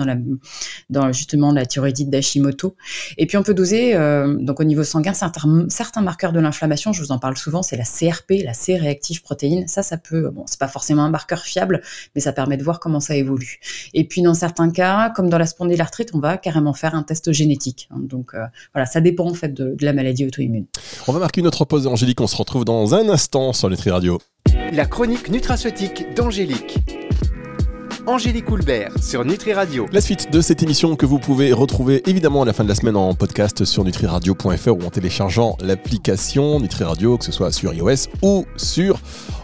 dans 0.90 1.12
justement 1.14 1.52
la 1.52 1.66
thyroïdite 1.66 2.10
d'Hashimoto. 2.10 2.76
Et 3.18 3.26
puis 3.28 3.38
on 3.38 3.44
peut 3.44 3.54
doser 3.54 3.94
donc 4.40 4.60
au 4.60 4.64
niveau 4.64 4.84
sanguin 4.84 5.14
certains, 5.14 5.66
certains 5.70 6.02
marqueurs 6.02 6.34
de 6.34 6.40
l'inflammation. 6.40 6.92
Je 6.94 7.02
vous 7.02 7.12
en 7.12 7.20
parle 7.20 7.38
souvent. 7.38 7.64
C'est 7.64 7.78
la 7.78 7.86
CRP, 7.86 8.44
la 8.44 8.54
C-réactive 8.54 9.22
protéine. 9.22 9.68
Ça, 9.68 9.84
ça 9.84 9.98
peut, 9.98 10.30
bon, 10.30 10.44
c'est 10.48 10.60
pas 10.60 10.68
forcément 10.68 11.04
un 11.04 11.10
marqueur 11.10 11.44
fiable, 11.44 11.82
mais 12.16 12.22
ça 12.22 12.34
permet 12.34 12.58
de 12.58 12.64
voir 12.64 12.73
comment 12.80 13.00
ça 13.00 13.16
évolue. 13.16 13.60
Et 13.94 14.06
puis 14.06 14.22
dans 14.22 14.34
certains 14.34 14.72
cas, 14.72 15.10
comme 15.10 15.30
dans 15.30 15.38
la 15.38 15.46
spondylarthrite, 15.46 16.10
on 16.14 16.20
va 16.20 16.38
carrément 16.38 16.74
faire 16.74 16.96
un 16.96 17.04
test 17.04 17.31
génétique. 17.31 17.88
Hein. 17.92 18.00
Donc 18.00 18.34
euh, 18.34 18.46
voilà, 18.74 18.86
ça 18.86 19.02
dépend 19.02 19.30
en 19.30 19.34
fait 19.34 19.54
de, 19.54 19.75
la 19.81 19.94
maladie 19.94 20.25
auto-immune. 20.25 20.66
On 21.08 21.12
va 21.12 21.20
marquer 21.20 21.42
une 21.42 21.48
autre 21.48 21.66
pause, 21.66 21.88
Angélique. 21.88 22.22
On 22.22 22.28
se 22.28 22.36
retrouve 22.36 22.66
dans 22.66 22.96
un 22.96 23.10
instant 23.10 23.54
sur 23.54 23.70
Nutri 23.70 23.90
Radio. 23.90 24.20
La 24.72 24.86
chronique 24.86 25.30
nutraceutique 25.30 26.14
d'Angélique. 26.16 26.80
Angélique 28.06 28.52
Houlbert 28.52 28.92
sur 29.02 29.24
Nutri 29.24 29.54
Radio. 29.54 29.86
La 29.94 30.02
suite 30.02 30.30
de 30.30 30.42
cette 30.42 30.62
émission 30.62 30.98
que 30.98 31.06
vous 31.06 31.20
pouvez 31.20 31.54
retrouver 31.54 32.04
évidemment 32.06 32.42
à 32.42 32.46
la 32.46 32.52
fin 32.52 32.66
de 32.66 32.70
la 32.70 32.76
semaine 32.76 32.98
en 32.98 33.14
podcast 33.14 33.64
sur 33.64 33.86
nutriradio.fr 33.86 34.68
ou 34.68 34.86
en 34.86 34.90
téléchargeant 34.90 35.56
l'application 35.62 36.60
Nutri 36.60 36.84
Radio, 36.84 37.18
que 37.18 37.24
ce 37.24 37.32
soit 37.32 37.54
sur 37.54 37.74
iOS 37.74 38.10
ou 38.22 38.46
sur 38.58 39.00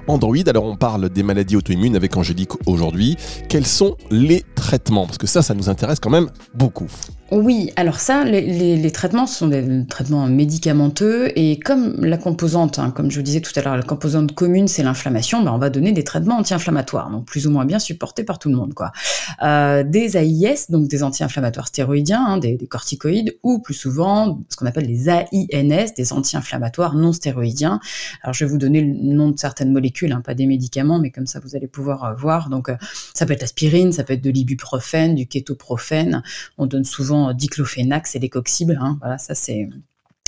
Android. 0.08 0.36
Alors 0.48 0.66
on 0.66 0.76
parle 0.76 1.10
des 1.10 1.24
maladies 1.24 1.56
auto-immunes 1.56 1.96
avec 1.96 2.18
Angélique 2.18 2.52
aujourd'hui. 2.68 3.16
Quels 3.48 3.66
sont 3.66 3.96
les 4.12 4.44
Parce 4.78 5.18
que 5.18 5.28
ça, 5.28 5.42
ça 5.42 5.54
nous 5.54 5.70
intéresse 5.70 6.00
quand 6.00 6.10
même 6.10 6.30
beaucoup. 6.54 6.88
Oui, 7.32 7.72
alors 7.76 8.00
ça, 8.00 8.24
les, 8.24 8.92
traitements 8.92 9.28
sont 9.28 9.48
des 9.48 9.86
traitements 9.88 10.26
médicamenteux 10.26 11.32
et 11.36 11.60
comme 11.60 12.04
la 12.04 12.18
composante, 12.18 12.80
hein, 12.80 12.90
comme 12.90 13.12
je 13.12 13.18
vous 13.18 13.24
disais 13.24 13.40
tout 13.40 13.52
à 13.56 13.62
l'heure, 13.62 13.78
la 13.78 13.84
composante 13.84 14.34
commune 14.34 14.68
c'est 14.68 14.82
l'inflammation, 14.82 15.44
ben 15.44 15.52
on 15.52 15.60
va 15.60 15.70
donner 15.70 15.92
des 15.92 16.04
traitements 16.04 16.38
anti-inflammatoires, 16.38 17.12
donc 17.12 17.26
plus 17.26 17.46
ou 17.46 17.52
moins 17.52 17.66
bien 17.66 17.78
supportés 17.78 18.24
par 18.24 18.40
tout 18.40 18.50
le 18.50 18.56
monde. 18.56 18.74
Quoi. 18.74 18.92
Euh, 19.44 19.84
des 19.84 20.18
AIS, 20.18 20.66
donc 20.70 20.88
des 20.88 21.04
anti-inflammatoires 21.04 21.68
stéroïdiens, 21.68 22.26
hein, 22.26 22.38
des, 22.40 22.58
corticoïdes, 22.68 23.38
ou 23.44 23.60
plus 23.60 23.76
souvent 23.76 24.40
ce 24.50 24.56
qu'on 24.56 24.66
appelle 24.66 24.88
les 24.88 25.08
AINS, 25.08 25.94
des 25.96 26.14
anti-inflammatoires 26.14 26.96
non 26.96 27.14
stéroïdiens. 27.14 27.80
Alors 28.24 28.34
je 28.34 28.44
vais 28.44 28.50
vous 28.50 28.58
donner 28.58 28.82
le 28.82 29.14
nom 29.14 29.30
de 29.30 29.38
certaines 29.38 29.72
molécules, 29.72 30.12
hein, 30.14 30.22
pas 30.22 30.34
des 30.34 30.48
médicaments, 30.48 30.98
mais 30.98 31.12
comme 31.12 31.28
ça 31.28 31.40
vous 31.40 31.56
allez 31.56 31.68
pouvoir 31.68 32.06
euh, 32.06 32.14
voir. 32.16 32.50
Donc 32.50 32.70
euh, 32.70 32.76
ça 33.14 33.28
peut 33.28 33.34
être 33.34 33.42
l'aspirine, 33.42 33.92
ça 33.92 34.04
peut 34.04 34.14
être 34.14 34.24
de 34.24 34.32
l'ibuprofène, 34.32 34.59
du 35.16 35.28
kétoprophène. 35.28 36.24
On 36.58 36.66
donne 36.66 36.84
souvent 36.84 37.34
diclofenac, 37.34 38.08
c'est 38.08 38.20
des 38.20 38.30
coxibles. 38.30 38.80
Hein, 38.82 38.98
voilà, 39.02 39.18
ça 39.18 39.36
c'est. 39.36 39.70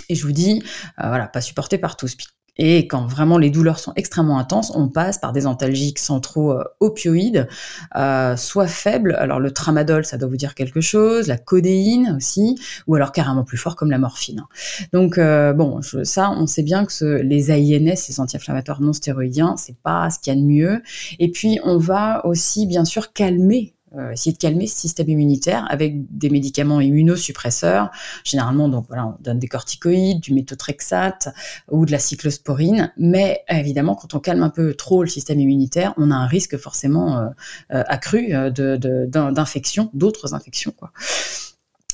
Et 0.10 0.16
je 0.16 0.26
vous 0.26 0.34
dis, 0.34 0.62
euh, 1.00 1.08
voilà, 1.08 1.28
pas 1.28 1.42
supporté 1.42 1.78
par 1.78 1.96
tous. 1.96 2.18
Et 2.58 2.86
quand 2.86 3.08
vraiment 3.08 3.38
les 3.38 3.50
douleurs 3.50 3.80
sont 3.80 3.94
extrêmement 3.96 4.38
intenses, 4.38 4.74
on 4.76 4.90
passe 4.90 5.18
par 5.18 5.32
des 5.32 5.48
antalgiques 5.48 6.00
centraux 6.00 6.52
euh, 6.52 6.64
opioïdes, 6.82 7.48
euh, 7.96 8.36
soit 8.36 8.68
faibles. 8.68 9.16
Alors 9.18 9.40
le 9.40 9.52
tramadol, 9.52 10.04
ça 10.04 10.18
doit 10.18 10.28
vous 10.28 10.36
dire 10.36 10.54
quelque 10.54 10.82
chose, 10.82 11.28
la 11.28 11.38
codéine 11.38 12.14
aussi, 12.18 12.60
ou 12.88 12.96
alors 12.96 13.14
carrément 13.14 13.46
plus 13.46 13.58
fort 13.58 13.78
comme 13.78 13.90
la 13.90 14.00
morphine. 14.00 14.44
Donc 14.92 15.18
bon, 15.18 15.80
ça, 16.04 16.32
on 16.32 16.46
sait 16.46 16.64
bien 16.64 16.86
que 16.86 17.22
les 17.22 17.52
AINS, 17.52 17.96
ces 17.96 18.20
anti-inflammatoires 18.20 18.82
non 18.82 18.92
stéroïdiens, 18.92 19.56
c'est 19.58 19.78
pas 19.82 20.10
ce 20.10 20.20
qu'il 20.20 20.34
y 20.34 20.38
a 20.38 20.40
de 20.40 20.46
mieux. 20.46 20.82
Et 21.20 21.32
puis 21.32 21.60
on 21.64 21.78
va 21.78 22.26
aussi 22.26 22.68
bien 22.68 22.84
sûr 22.84 23.14
calmer 23.14 23.74
euh, 23.98 24.12
essayer 24.12 24.32
de 24.32 24.38
calmer 24.38 24.68
ce 24.68 24.78
système 24.78 25.10
immunitaire 25.10 25.68
avec 25.70 25.96
des 26.18 26.30
médicaments 26.30 26.80
immunosuppresseurs. 26.80 27.92
Généralement, 28.24 28.70
donc 28.70 28.86
voilà, 28.88 29.08
on 29.08 29.16
donne 29.20 29.38
des 29.38 29.48
corticoïdes, 29.48 30.22
du 30.22 30.34
méthotrexate 30.34 31.28
ou 31.70 31.86
de 31.86 31.92
la 31.92 32.00
cyclosporine. 32.00 32.94
Mais 32.98 33.44
évidemment, 33.50 33.96
quand 33.96 34.14
on 34.14 34.20
calme 34.20 34.44
un 34.44 34.50
peu 34.50 34.76
trop 34.76 35.04
le 35.04 35.10
système 35.10 35.42
immunitaire, 35.42 35.94
on 35.98 36.10
a 36.10 36.16
un 36.16 36.26
risque 36.26 36.58
forcément 36.58 37.18
euh, 37.18 37.28
euh, 37.74 37.84
accru 37.88 38.30
d'infection, 38.32 39.90
d'autres 39.94 40.34
infections. 40.34 40.72
Quoi. 40.72 40.92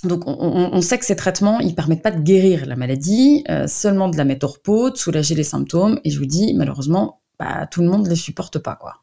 Donc, 0.04 0.24
on, 0.28 0.80
sait 0.82 1.00
que 1.00 1.06
ces 1.06 1.16
traitements, 1.16 1.60
ils 1.60 1.74
permettent 1.74 2.04
pas 2.04 2.12
de 2.12 2.22
guérir 2.22 2.68
la 2.68 2.76
maladie, 2.76 3.44
seulement 3.66 4.08
de 4.10 4.16
la 4.16 4.26
mettre 4.26 4.46
au 4.46 4.52
repos, 4.52 4.92
de 4.92 4.98
soulager 4.98 5.34
les 5.34 5.44
symptômes. 5.44 6.00
Et 6.04 6.12
je 6.12 6.20
vous 6.20 6.28
dis, 6.28 6.54
malheureusement, 6.54 7.20
bah, 7.40 7.68
tout 7.70 7.82
le 7.82 7.88
monde 7.88 8.06
ne 8.06 8.10
les 8.10 8.16
supporte 8.16 8.58
pas. 8.58 8.76
Quoi. 8.76 8.96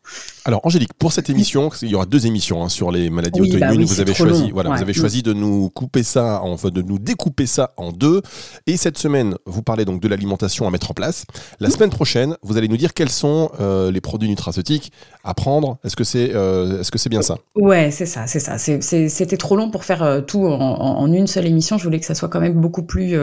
Alors, 0.45 0.61
Angélique, 0.67 0.93
pour 0.95 1.13
cette 1.13 1.31
émission, 1.31 1.71
il 1.83 1.89
y 1.89 1.95
aura 1.95 2.05
deux 2.05 2.27
émissions 2.27 2.65
hein, 2.65 2.69
sur 2.69 2.91
les 2.91 3.09
maladies 3.09 3.41
bah 3.41 3.47
auto-immunes. 3.47 3.85
vous 3.85 4.01
avez 4.01 4.13
choisi, 4.13 4.51
voilà, 4.51 4.71
vous 4.71 4.83
avez 4.83 4.93
choisi 4.93 5.23
de 5.23 5.33
nous 5.33 5.71
couper 5.71 6.03
ça, 6.03 6.41
enfin, 6.43 6.71
de 6.71 6.83
nous 6.83 6.99
découper 6.99 7.47
ça 7.47 7.73
en 7.77 7.93
deux. 7.93 8.23
Et 8.67 8.77
cette 8.77 8.99
semaine, 8.99 9.37
vous 9.47 9.63
parlez 9.63 9.85
donc 9.85 10.03
de 10.03 10.09
l'alimentation 10.09 10.67
à 10.67 10.71
mettre 10.73 10.91
en 10.91 10.95
place. 10.95 11.27
La 11.61 11.71
semaine 11.71 11.91
prochaine, 11.91 12.37
vous 12.43 12.57
allez 12.57 12.67
nous 12.67 12.77
dire 12.77 12.93
quels 12.93 13.09
sont 13.09 13.53
euh, 13.61 13.93
les 13.93 14.01
produits 14.01 14.29
nutraceutiques 14.29 14.91
à 15.23 15.33
prendre. 15.35 15.79
Est-ce 15.85 15.95
que 15.95 16.05
c'est 16.05 16.35
euh, 16.35 16.81
est-ce 16.81 16.91
que 16.91 16.99
c'est 16.99 17.11
bien 17.11 17.23
ça? 17.23 17.39
Ouais, 17.55 17.93
c'est 17.93 18.07
ça, 18.07 18.27
c'est 18.27 18.41
ça. 18.41 18.59
C'était 18.59 19.37
trop 19.37 19.55
long 19.55 19.71
pour 19.71 19.85
faire 19.85 20.03
euh, 20.03 20.21
tout 20.21 20.45
en, 20.45 21.13
une 21.13 21.29
seule 21.29 21.47
émission. 21.47 21.79
Je 21.79 21.85
voulais 21.85 22.01
que 22.01 22.07
ça 22.07 22.17
soit 22.17 22.29
quand 22.29 22.41
même 22.41 22.55
beaucoup 22.55 22.83
plus, 22.83 23.17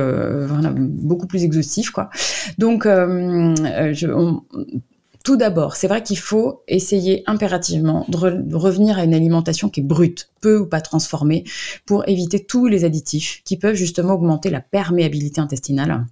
beaucoup 0.79 1.27
plus 1.27 1.43
exhaustif, 1.43 1.91
quoi. 1.91 2.09
Donc, 2.57 2.85
je, 2.85 4.07
on, 4.07 4.41
tout 5.23 5.37
d'abord, 5.37 5.75
c'est 5.75 5.87
vrai 5.87 6.01
qu'il 6.01 6.17
faut 6.17 6.63
essayer 6.67 7.23
impérativement 7.27 8.05
de, 8.07 8.55
revenir 8.55 8.97
à 8.97 9.03
une 9.03 9.13
alimentation 9.13 9.69
qui 9.69 9.81
est 9.81 9.83
brute, 9.83 10.31
peu 10.41 10.57
ou 10.57 10.65
pas 10.65 10.81
transformée, 10.81 11.43
pour 11.85 12.07
éviter 12.07 12.43
tous 12.43 12.67
les 12.67 12.85
additifs 12.85 13.41
qui 13.43 13.57
peuvent 13.57 13.75
justement 13.75 14.13
augmenter 14.13 14.49
la 14.49 14.61
perméabilité 14.61 15.39
intestinale 15.39 16.05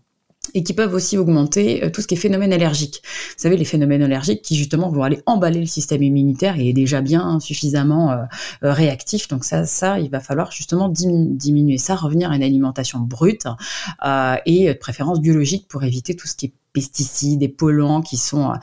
et 0.54 0.64
qui 0.64 0.74
peuvent 0.74 0.94
aussi 0.94 1.18
augmenter 1.18 1.84
euh, 1.84 1.90
tout 1.90 2.02
ce 2.02 2.08
qui 2.08 2.16
est 2.16 2.18
phénomène 2.18 2.54
allergique. 2.54 3.02
Vous 3.04 3.42
savez, 3.42 3.58
les 3.58 3.66
phénomènes 3.66 4.02
allergiques 4.02 4.42
qui 4.42 4.56
justement 4.56 4.90
vont 4.90 5.04
aller 5.04 5.22
emballer 5.26 5.60
le 5.60 5.66
système 5.66 6.02
immunitaire 6.02 6.60
et 6.60 6.70
est 6.70 6.74
déjà 6.74 7.02
bien 7.02 7.40
suffisamment 7.40 8.12
euh, 8.12 8.16
euh, 8.64 8.74
réactif. 8.74 9.28
Donc 9.28 9.46
ça, 9.46 9.66
ça, 9.66 10.00
il 10.00 10.10
va 10.10 10.20
falloir 10.20 10.52
justement 10.52 10.90
diminuer 10.90 11.78
ça, 11.78 11.96
revenir 11.96 12.32
à 12.32 12.36
une 12.36 12.44
alimentation 12.44 13.00
brute 13.00 13.46
et 14.46 14.68
de 14.68 14.74
préférence 14.74 15.20
biologique 15.22 15.68
pour 15.68 15.84
éviter 15.84 16.16
tout 16.16 16.28
ce 16.28 16.36
qui 16.36 16.48
est 16.48 16.54
pesticides 16.74 17.44
et 17.44 17.50
polluants 17.50 18.02
qui 18.02 18.18
sont 18.18 18.54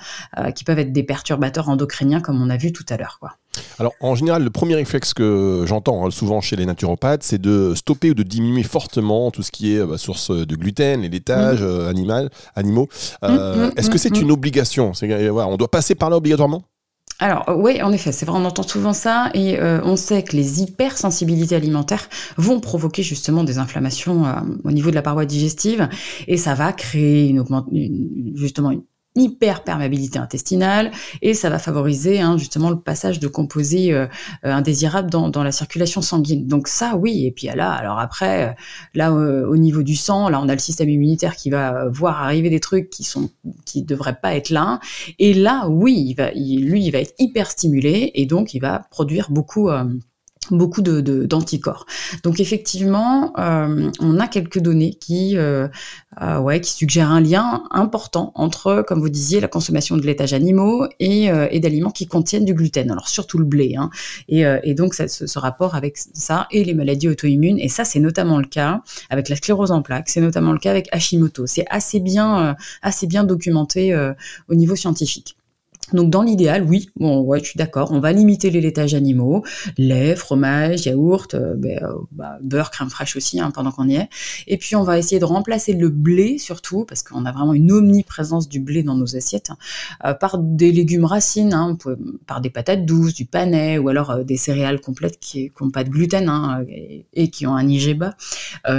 qui 0.55 0.65
peuvent 0.65 0.79
être 0.79 0.93
des 0.93 1.03
perturbateurs 1.03 1.69
endocriniens 1.69 2.21
comme 2.21 2.41
on 2.41 2.51
a 2.51 2.57
vu 2.57 2.73
tout 2.73 2.87
à 2.89 2.97
l'heure 2.97 3.19
quoi. 3.21 3.33
Alors, 3.79 3.93
en 4.01 4.15
général, 4.15 4.43
le 4.43 4.51
premier 4.51 4.75
réflexe 4.75 5.15
que 5.15 5.65
j'entends 5.67 6.07
hein, 6.07 6.11
souvent 6.11 6.41
chez 6.41 6.57
les 6.57 6.67
naturopathes, 6.67 7.23
c'est 7.23 7.41
de 7.41 7.75
stopper 7.75 8.11
ou 8.11 8.15
de 8.15 8.23
diminuer 8.23 8.63
fortement 8.63 9.31
tout 9.31 9.43
ce 9.43 9.51
qui 9.51 9.75
est 9.75 9.85
bah, 9.85 9.99
source 9.99 10.31
de 10.31 10.57
gluten, 10.57 11.03
les 11.03 11.09
laitages 11.09 11.63
mm. 11.63 11.67
euh, 11.67 11.89
animal, 11.89 12.31
animaux. 12.55 12.89
Euh, 13.25 13.69
mm, 13.69 13.69
mm, 13.69 13.73
Est-ce 13.77 13.91
que 13.91 13.99
c'est 13.99 14.17
une 14.21 14.31
obligation? 14.31 14.93
On 15.03 15.57
doit 15.57 15.71
passer 15.71 15.95
par 15.95 16.11
là 16.11 16.17
obligatoirement? 16.17 16.63
Alors 17.19 17.45
oui, 17.57 17.81
en 17.81 17.93
effet, 17.93 18.13
c'est 18.13 18.27
vrai, 18.27 18.39
on 18.39 18.45
entend 18.45 18.63
souvent 18.63 18.93
ça 18.93 19.31
et 19.33 19.59
euh, 19.59 19.81
on 19.85 19.97
sait 19.97 20.23
que 20.23 20.37
les 20.37 20.61
hypersensibilités 20.61 21.55
alimentaires 21.55 22.11
vont 22.37 22.61
provoquer 22.61 23.03
justement 23.03 23.43
des 23.43 23.57
inflammations 23.59 24.25
au 24.65 24.71
niveau 24.71 24.91
de 24.91 24.95
la 24.95 25.03
paroi 25.03 25.25
digestive 25.25 25.89
et 26.29 26.37
ça 26.37 26.55
va 26.55 26.75
créer 26.75 27.29
une, 27.29 27.43
justement 28.35 28.71
une 28.71 28.83
hyperperméabilité 29.17 30.19
intestinale 30.19 30.93
et 31.23 31.35
ça 31.35 31.51
va 31.51 31.59
favoriser 31.59 32.21
hein, 32.21 32.37
justement 32.37 32.71
le 32.71 32.79
passage 32.79 33.19
de 33.19 33.27
composés 33.27 33.93
euh, 33.93 34.07
euh, 34.45 34.53
indésirables 34.53 35.11
dans, 35.11 35.43
la 35.43 35.53
circulation 35.53 36.03
sanguine. 36.03 36.47
Donc 36.47 36.69
ça, 36.69 36.97
oui. 36.97 37.27
Et 37.27 37.33
puis 37.33 37.49
là, 37.55 37.73
alors 37.73 37.99
après, 37.99 38.49
euh, 38.49 38.53
là 38.95 39.13
au 39.13 39.57
niveau 39.57 39.83
du 39.83 39.97
sang, 39.97 40.29
là 40.29 40.41
on 40.41 40.49
a 40.49 40.53
le 40.53 40.59
système 40.59 40.89
immunitaire 40.89 41.37
qui 41.37 41.51
va 41.51 41.89
voir 41.89 42.23
arriver 42.23 42.51
des 42.51 42.61
trucs 42.61 42.91
qui 42.91 43.05
sont 43.05 43.31
qui 43.65 43.83
devraient 43.83 44.19
pas 44.21 44.35
être 44.35 44.51
là. 44.51 44.81
Et 45.19 45.35
là, 45.35 45.69
oui, 45.69 45.95
il 46.09 46.15
va, 46.15 46.31
lui, 46.33 46.85
il 46.85 46.91
va 46.91 46.99
être 46.99 47.15
hyper 47.19 47.51
stimulé 47.51 48.13
et 48.15 48.27
donc 48.27 48.55
il 48.55 48.61
va 48.61 48.87
produire 48.91 49.31
beaucoup 49.31 49.71
beaucoup 50.51 50.83
de 50.83 51.01
d'anticorps. 51.01 51.87
Donc 52.23 52.41
effectivement, 52.41 53.33
euh, 53.39 53.91
on 54.01 54.19
a 54.19 54.29
quelques 54.29 54.59
données 54.59 54.95
qui 54.95 55.37
euh, 55.37 55.69
euh, 56.23 56.39
ouais 56.39 56.61
qui 56.61 56.73
suggèrent 56.73 57.11
un 57.11 57.21
lien 57.21 57.65
important 57.71 58.33
entre, 58.35 58.85
comme 58.87 59.01
vous 59.01 59.09
disiez, 59.09 59.41
la 59.41 59.49
consommation 59.49 59.97
de 59.97 60.03
laitages 60.03 60.33
animaux 60.33 60.87
et, 61.01 61.27
et 61.27 61.61
d'aliments 61.61 61.91
qui 61.91 62.07
contiennent 62.07 62.45
du 62.45 62.55
gluten. 62.55 62.91
Alors 62.91 63.09
surtout 63.09 63.39
le 63.39 63.45
blé, 63.45 63.75
hein. 63.77 63.91
et, 64.29 64.75
donc 64.75 64.95
ce, 64.95 65.39
rapport 65.39 65.75
avec 65.75 65.97
ça 65.97 66.47
et 66.51 66.65
les 66.65 66.75
maladies 66.75 67.09
auto-immunes. 67.09 67.59
Et 67.59 67.69
ça, 67.69 67.85
c'est 67.85 68.01
notamment 68.01 68.39
le 68.39 68.47
cas 68.47 68.83
avec 69.11 69.29
la 69.29 69.37
sclérose 69.37 69.71
en 69.71 69.83
plaques. 69.83 70.09
C'est 70.09 70.21
notamment 70.21 70.53
le 70.53 70.59
cas 70.59 70.71
avec 70.71 70.89
Hashimoto. 70.93 71.47
C'est 71.47 71.67
assez 71.71 72.01
bien 72.01 72.57
assez 72.83 73.07
bien 73.07 73.25
documenté 73.25 73.95
au 74.49 74.55
niveau 74.55 74.77
scientifique. 74.77 75.37
Donc 75.93 76.11
dans 76.11 76.23
l'idéal, 76.23 76.65
oui, 76.65 76.91
bon, 76.97 77.21
ouais, 77.21 77.39
je 77.39 77.51
suis 77.51 77.59
d'accord, 77.59 77.93
on 77.93 78.01
va 78.01 78.13
limiter 78.13 78.51
les 78.51 78.61
laitages 78.61 78.95
animaux, 78.95 79.45
lait, 79.79 80.17
fromage, 80.17 80.87
yaourt, 80.87 81.35
euh, 81.35 81.55
ben, 81.57 81.79
euh, 81.83 81.95
bah, 82.11 82.39
beurre, 82.43 82.73
crème 82.73 82.91
fraîche 82.91 83.15
aussi, 83.15 83.39
hein, 83.39 83.53
pendant 83.53 83.71
qu'on 83.71 83.89
y 83.89 83.95
est. 83.95 84.09
Et 84.49 84.57
puis 84.57 84.75
on 84.75 84.83
va 84.83 84.99
essayer 84.99 85.21
de 85.21 85.25
remplacer 85.25 85.75
le 85.75 85.89
blé 85.89 86.39
surtout, 86.39 86.85
parce 86.85 87.05
qu'on 87.05 87.25
a 87.25 87.31
vraiment 87.31 87.55
une 87.55 87.71
omniprésence 87.71 88.49
du 88.49 88.59
blé 88.59 88.83
dans 88.83 88.97
nos 88.97 89.17
assiettes, 89.17 89.51
euh, 90.05 90.13
par 90.13 90.39
des 90.39 90.73
légumes 90.73 91.05
racines, 91.05 91.55
hein, 91.55 91.79
par 92.27 92.41
des 92.41 92.51
patates 92.51 92.85
douces, 92.85 93.15
du 93.15 93.25
panais, 93.25 93.79
ou 93.79 93.89
alors 93.89 94.25
des 94.25 94.37
céréales 94.37 94.81
complètes 94.81 95.21
qui 95.21 95.53
n'ont 95.61 95.71
pas 95.71 95.85
de 95.85 95.91
gluten 95.91 96.29
hein, 96.29 96.65
et, 97.13 97.31
qui 97.31 97.47
ont 97.47 97.55
un 97.55 97.69
IG 97.69 97.97
bas, 97.97 98.17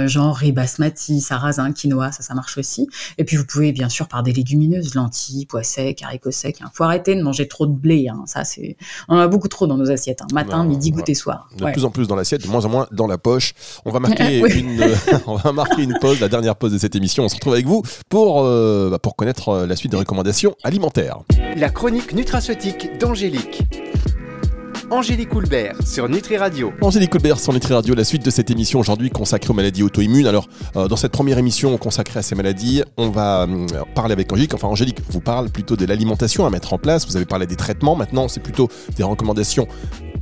genre 0.06 0.36
riz 0.36 0.52
basmati, 0.52 1.20
sarrasin, 1.20 1.72
quinoa, 1.72 2.12
ça, 2.12 2.22
ça 2.22 2.34
marche 2.34 2.58
aussi. 2.58 2.86
Et 3.16 3.24
puis 3.24 3.36
vous 3.36 3.46
pouvez 3.46 3.72
bien 3.72 3.88
sûr 3.88 4.08
par 4.08 4.22
des 4.22 4.32
légumineuses, 4.32 4.94
lentilles, 4.94 5.46
pois 5.46 5.62
secs, 5.62 6.02
haricots 6.02 6.30
secs, 6.30 6.60
hein, 6.60 6.70
de 6.98 7.22
manger 7.22 7.48
trop 7.48 7.66
de 7.66 7.72
blé. 7.72 8.08
Hein. 8.08 8.22
Ça, 8.26 8.44
c'est, 8.44 8.76
on 9.08 9.16
en 9.16 9.20
a 9.20 9.28
beaucoup 9.28 9.48
trop 9.48 9.66
dans 9.66 9.76
nos 9.76 9.90
assiettes. 9.90 10.22
Hein. 10.22 10.26
Matin, 10.32 10.64
midi, 10.64 10.90
goûter, 10.90 11.14
soir. 11.14 11.48
De 11.56 11.64
plus 11.72 11.84
en 11.84 11.90
plus 11.90 12.08
dans 12.08 12.16
l'assiette, 12.16 12.42
de 12.42 12.48
moins 12.48 12.64
en 12.64 12.68
moins 12.68 12.86
dans 12.92 13.06
la 13.06 13.18
poche. 13.18 13.54
On 13.84 13.90
va 13.90 14.00
marquer 14.00 14.38
une, 14.58 14.84
on 15.26 15.36
va 15.36 15.52
marquer 15.52 15.82
une 15.82 15.98
pause, 16.00 16.20
la 16.20 16.28
dernière 16.28 16.56
pause 16.56 16.72
de 16.72 16.78
cette 16.78 16.94
émission. 16.94 17.24
On 17.24 17.28
se 17.28 17.34
retrouve 17.34 17.54
avec 17.54 17.66
vous 17.66 17.82
pour, 18.08 18.44
euh, 18.44 18.90
bah, 18.90 18.98
pour 18.98 19.16
connaître 19.16 19.48
euh, 19.50 19.66
la 19.66 19.76
suite 19.76 19.92
des 19.92 19.98
recommandations 19.98 20.54
alimentaires. 20.62 21.18
La 21.56 21.70
chronique 21.70 22.12
nutraceutique 22.12 22.98
d'Angélique. 22.98 23.62
Angélique 24.90 25.28
Coulbert 25.28 25.76
sur 25.86 26.08
Nutri 26.08 26.38
Radio. 26.38 26.72
Angélique 26.80 27.10
Coulbert 27.10 27.38
sur 27.38 27.52
Nutri 27.52 27.74
Radio, 27.74 27.94
la 27.94 28.04
suite 28.04 28.24
de 28.24 28.30
cette 28.30 28.50
émission 28.50 28.80
aujourd'hui 28.80 29.10
consacrée 29.10 29.50
aux 29.50 29.54
maladies 29.54 29.82
auto-immunes. 29.82 30.26
Alors, 30.26 30.48
euh, 30.76 30.88
dans 30.88 30.96
cette 30.96 31.12
première 31.12 31.36
émission 31.36 31.76
consacrée 31.76 32.20
à 32.20 32.22
ces 32.22 32.34
maladies, 32.34 32.82
on 32.96 33.10
va 33.10 33.42
euh, 33.42 33.66
parler 33.94 34.12
avec 34.14 34.32
Angélique. 34.32 34.54
Enfin, 34.54 34.66
Angélique 34.66 35.00
vous 35.10 35.20
parle 35.20 35.50
plutôt 35.50 35.76
de 35.76 35.84
l'alimentation 35.84 36.46
à 36.46 36.50
mettre 36.50 36.72
en 36.72 36.78
place. 36.78 37.06
Vous 37.06 37.16
avez 37.16 37.26
parlé 37.26 37.46
des 37.46 37.56
traitements. 37.56 37.96
Maintenant, 37.96 38.28
c'est 38.28 38.42
plutôt 38.42 38.68
des 38.96 39.02
recommandations 39.02 39.68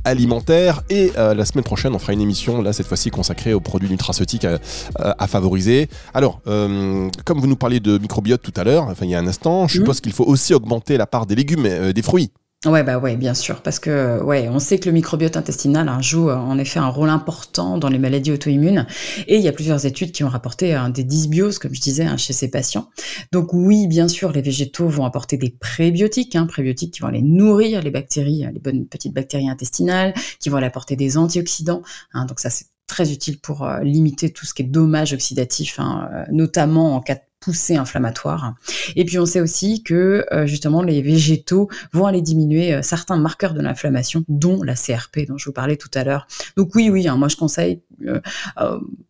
alimentaires. 0.03 0.83
Et 0.89 1.13
euh, 1.17 1.33
la 1.33 1.45
semaine 1.45 1.63
prochaine, 1.63 1.95
on 1.95 1.99
fera 1.99 2.11
une 2.11 2.21
émission, 2.21 2.61
là, 2.61 2.73
cette 2.73 2.87
fois-ci 2.87 3.09
consacrée 3.09 3.53
aux 3.53 3.61
produits 3.61 3.89
nutraceutiques 3.89 4.45
à, 4.95 5.27
favoriser. 5.27 5.87
Alors, 6.13 6.41
comme 6.43 7.39
vous 7.39 7.47
nous 7.47 7.55
parliez 7.55 7.79
de 7.79 7.97
microbiote 7.97 8.41
tout 8.41 8.53
à 8.57 8.65
l'heure, 8.65 8.83
enfin, 8.89 9.05
il 9.05 9.11
y 9.11 9.15
a 9.15 9.19
un 9.19 9.27
instant, 9.27 9.67
je 9.67 9.77
mmh. 9.77 9.79
suppose 9.79 10.01
qu'il 10.01 10.13
faut 10.13 10.25
aussi 10.25 10.53
augmenter 10.53 10.97
la 10.97 11.07
part 11.07 11.25
des 11.25 11.35
légumes 11.35 11.65
et 11.65 11.93
des 11.93 12.01
fruits. 12.01 12.31
Ouais, 12.65 12.83
bah 12.83 12.97
ouais, 12.97 13.15
bien 13.15 13.35
sûr, 13.35 13.61
parce 13.61 13.77
que 13.77 14.19
ouais, 14.23 14.49
on 14.49 14.57
sait 14.57 14.79
que 14.79 14.87
le 14.87 14.91
microbiote 14.91 15.37
intestinal 15.37 15.87
hein, 15.87 16.01
joue 16.01 16.31
euh, 16.31 16.35
en 16.35 16.57
effet 16.57 16.79
un 16.79 16.87
rôle 16.87 17.09
important 17.09 17.77
dans 17.77 17.87
les 17.87 17.99
maladies 17.99 18.31
auto-immunes, 18.31 18.87
et 19.27 19.35
il 19.35 19.43
y 19.43 19.47
a 19.47 19.51
plusieurs 19.51 19.85
études 19.85 20.11
qui 20.11 20.23
ont 20.23 20.27
rapporté 20.27 20.73
hein, 20.73 20.89
des 20.89 21.03
dysbioses, 21.03 21.59
comme 21.59 21.75
je 21.75 21.81
disais, 21.81 22.05
hein, 22.05 22.17
chez 22.17 22.33
ces 22.33 22.49
patients. 22.49 22.89
Donc 23.31 23.53
oui, 23.53 23.85
bien 23.85 24.07
sûr, 24.07 24.31
les 24.31 24.41
végétaux 24.41 24.89
vont 24.89 25.05
apporter 25.05 25.37
des 25.37 25.51
prébiotiques, 25.51 26.35
prébiotiques 26.47 26.95
qui 26.95 27.01
vont 27.01 27.09
aller 27.09 27.21
nourrir 27.21 27.83
les 27.83 27.91
bactéries, 27.91 28.47
les 28.51 28.59
bonnes 28.59 28.87
petites 28.87 29.13
bactéries 29.13 29.49
intestinales, 29.49 30.15
qui 30.39 30.49
vont 30.49 30.57
aller 30.57 30.65
apporter 30.65 30.95
des 30.95 31.15
antioxydants. 31.17 31.83
donc 32.27 32.39
ça, 32.39 32.49
c'est 32.49 32.65
très 32.87 33.11
utile 33.11 33.39
pour 33.39 33.63
euh, 33.63 33.81
limiter 33.81 34.31
tout 34.31 34.45
ce 34.45 34.53
qui 34.53 34.63
est 34.63 34.65
dommage 34.65 35.13
oxydatif, 35.13 35.79
euh, 35.79 36.23
notamment 36.31 36.95
en 36.95 37.01
cas 37.01 37.15
de 37.15 37.21
poussée 37.47 37.77
inflammatoire. 37.77 38.55
Et 38.97 39.05
puis 39.05 39.19
on 39.19 39.25
sait 39.25 39.39
aussi 39.39 39.81
que 39.81 40.25
euh, 40.33 40.45
justement 40.45 40.81
les 40.81 41.01
végétaux 41.01 41.69
vont 41.93 42.05
aller 42.05 42.21
diminuer 42.21 42.73
euh, 42.73 42.81
certains 42.81 43.15
marqueurs 43.15 43.53
de 43.53 43.61
l'inflammation, 43.61 44.25
dont 44.27 44.63
la 44.63 44.75
CRP 44.75 45.19
dont 45.29 45.37
je 45.37 45.45
vous 45.45 45.53
parlais 45.53 45.77
tout 45.77 45.89
à 45.93 46.03
l'heure. 46.03 46.27
Donc 46.57 46.75
oui, 46.75 46.89
oui, 46.89 47.07
hein, 47.07 47.15
moi 47.15 47.29
je 47.29 47.37
conseille 47.37 47.79
euh, 48.05 48.19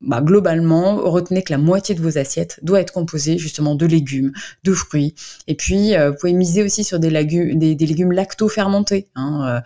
bah, 0.02 0.22
globalement 0.22 0.98
retenez 0.98 1.42
que 1.42 1.52
la 1.52 1.58
moitié 1.58 1.96
de 1.96 2.02
vos 2.02 2.20
assiettes 2.20 2.60
doit 2.62 2.80
être 2.80 2.94
composée 2.94 3.40
justement 3.40 3.74
de 3.74 3.88
légumes, 3.88 4.34
de 4.64 4.72
fruits. 4.72 5.16
Et 5.48 5.56
puis 5.56 5.96
vous 5.98 6.14
pouvez 6.14 6.34
miser 6.34 6.62
aussi 6.62 6.84
sur 6.84 7.00
des, 7.00 7.10
légumes, 7.10 7.58
des, 7.58 7.76
légumes 7.76 8.12
lacto-fermentés, 8.12 9.08
hein, 9.16 9.62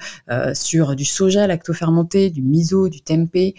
sur 0.53 0.95
du 0.95 1.05
soja 1.05 1.45
lacto-fermenté, 1.45 2.29
du 2.29 2.41
miso, 2.41 2.89
du 2.89 3.01
tempeh. 3.01 3.53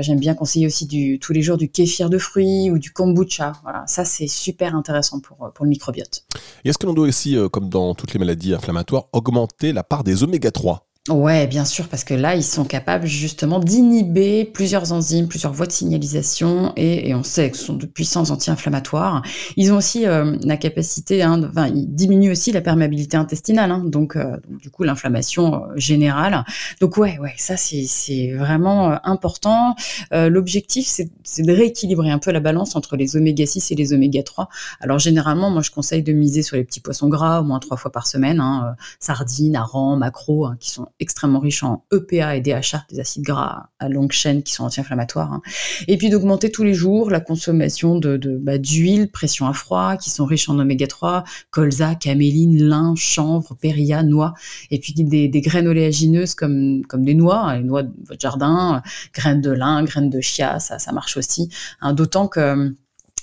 J'aime 0.00 0.20
bien 0.20 0.34
conseiller 0.34 0.66
aussi 0.66 0.86
du, 0.86 1.18
tous 1.18 1.32
les 1.32 1.42
jours 1.42 1.56
du 1.56 1.68
kéfir 1.68 2.10
de 2.10 2.18
fruits 2.18 2.70
ou 2.70 2.78
du 2.78 2.92
kombucha. 2.92 3.54
Voilà, 3.62 3.84
ça 3.86 4.04
c'est 4.04 4.26
super 4.42 4.74
intéressant 4.74 5.20
pour, 5.20 5.44
euh, 5.44 5.50
pour 5.50 5.64
le 5.64 5.70
microbiote. 5.70 6.24
Et 6.64 6.70
est-ce 6.70 6.78
que 6.78 6.86
l'on 6.86 6.94
doit 6.94 7.06
aussi, 7.06 7.36
euh, 7.36 7.48
comme 7.48 7.68
dans 7.68 7.94
toutes 7.94 8.12
les 8.12 8.18
maladies 8.18 8.54
inflammatoires, 8.54 9.04
augmenter 9.12 9.72
la 9.72 9.84
part 9.84 10.04
des 10.04 10.22
oméga 10.22 10.50
3 10.50 10.86
Ouais, 11.10 11.48
bien 11.48 11.64
sûr, 11.64 11.88
parce 11.88 12.04
que 12.04 12.14
là, 12.14 12.36
ils 12.36 12.44
sont 12.44 12.64
capables 12.64 13.08
justement 13.08 13.58
d'inhiber 13.58 14.44
plusieurs 14.44 14.92
enzymes, 14.92 15.26
plusieurs 15.26 15.52
voies 15.52 15.66
de 15.66 15.72
signalisation, 15.72 16.72
et, 16.76 17.12
on 17.12 17.24
sait 17.24 17.50
que 17.50 17.56
ce 17.56 17.64
sont 17.64 17.74
de 17.74 17.86
puissants 17.86 18.30
anti-inflammatoires. 18.30 19.20
Ils 19.56 19.72
ont 19.72 19.78
aussi 19.78 20.06
euh, 20.06 20.36
la 20.44 20.56
capacité, 20.56 21.24
hein, 21.24 21.42
enfin, 21.42 21.66
ils 21.66 21.92
diminuent 21.92 22.30
aussi 22.30 22.52
la 22.52 22.60
perméabilité 22.60 23.16
intestinale, 23.16 23.72
hein, 23.72 23.82
donc, 23.84 24.14
euh, 24.14 24.36
donc, 24.48 24.60
du 24.60 24.70
coup 24.70 24.84
l'inflammation 24.84 25.56
euh, 25.56 25.58
générale. 25.74 26.44
Donc 26.80 26.96
ouais, 26.96 27.18
ouais, 27.18 27.34
ça 27.36 27.56
c'est 27.56 28.32
vraiment 28.34 28.92
euh, 28.92 28.96
important. 29.02 29.74
L'objectif, 30.12 30.86
c'est 30.86 31.42
de 31.42 31.52
rééquilibrer 31.52 32.12
un 32.12 32.18
peu 32.20 32.30
la 32.30 32.38
balance 32.38 32.76
entre 32.76 32.96
les 32.96 33.16
oméga 33.16 33.44
6 33.44 33.72
et 33.72 33.74
les 33.74 33.92
oméga 33.92 34.22
3. 34.22 34.48
Alors 34.80 35.00
généralement, 35.00 35.50
moi 35.50 35.62
je 35.62 35.72
conseille 35.72 36.04
de 36.04 36.12
miser 36.12 36.42
sur 36.42 36.54
les 36.54 36.62
petits 36.62 36.80
poissons 36.80 37.08
gras 37.08 37.40
au 37.40 37.44
moins 37.44 37.58
trois 37.58 37.76
fois 37.76 37.90
par 37.90 38.06
semaine, 38.06 38.38
hein, 38.38 38.76
sardines, 39.00 39.56
harengs, 39.56 39.98
maquereaux, 39.98 40.46
hein, 40.46 40.56
qui 40.60 40.70
sont 40.70 40.86
extrêmement 41.00 41.38
riches 41.40 41.62
en 41.62 41.84
EPA 41.92 42.36
et 42.36 42.40
DHA, 42.40 42.84
des 42.90 43.00
acides 43.00 43.22
gras 43.22 43.68
à 43.78 43.88
longue 43.88 44.12
chaîne 44.12 44.42
qui 44.42 44.52
sont 44.52 44.64
anti-inflammatoires. 44.64 45.32
hein. 45.32 45.42
Et 45.88 45.96
puis 45.96 46.10
d'augmenter 46.10 46.50
tous 46.50 46.64
les 46.64 46.74
jours 46.74 47.10
la 47.10 47.20
consommation 47.20 47.98
de 47.98 48.16
de- 48.16 48.36
bah, 48.38 48.58
d'huile, 48.58 49.10
pression 49.10 49.46
à 49.46 49.52
froid, 49.52 49.96
qui 49.96 50.10
sont 50.10 50.24
riches 50.24 50.48
en 50.48 50.58
oméga 50.58 50.86
3, 50.86 51.24
colza, 51.50 51.94
caméline, 51.94 52.62
lin, 52.62 52.94
chanvre, 52.96 53.54
périlla, 53.60 54.02
noix, 54.02 54.34
et 54.70 54.78
puis 54.78 54.92
des, 54.94 55.28
graines 55.40 55.68
oléagineuses 55.68 56.34
comme, 56.34 56.82
comme 56.86 57.04
des 57.04 57.14
noix, 57.14 57.38
hein, 57.40 57.56
les 57.58 57.64
noix 57.64 57.82
de 57.82 57.92
votre 58.06 58.20
jardin, 58.20 58.76
euh, 58.84 58.88
graines 59.14 59.40
de 59.40 59.50
lin, 59.50 59.82
graines 59.84 60.10
de 60.10 60.20
chia, 60.20 60.58
ça, 60.60 60.78
ça 60.78 60.92
marche 60.92 61.16
aussi. 61.16 61.48
hein, 61.80 61.92
D'autant 61.94 62.28
que 62.28 62.74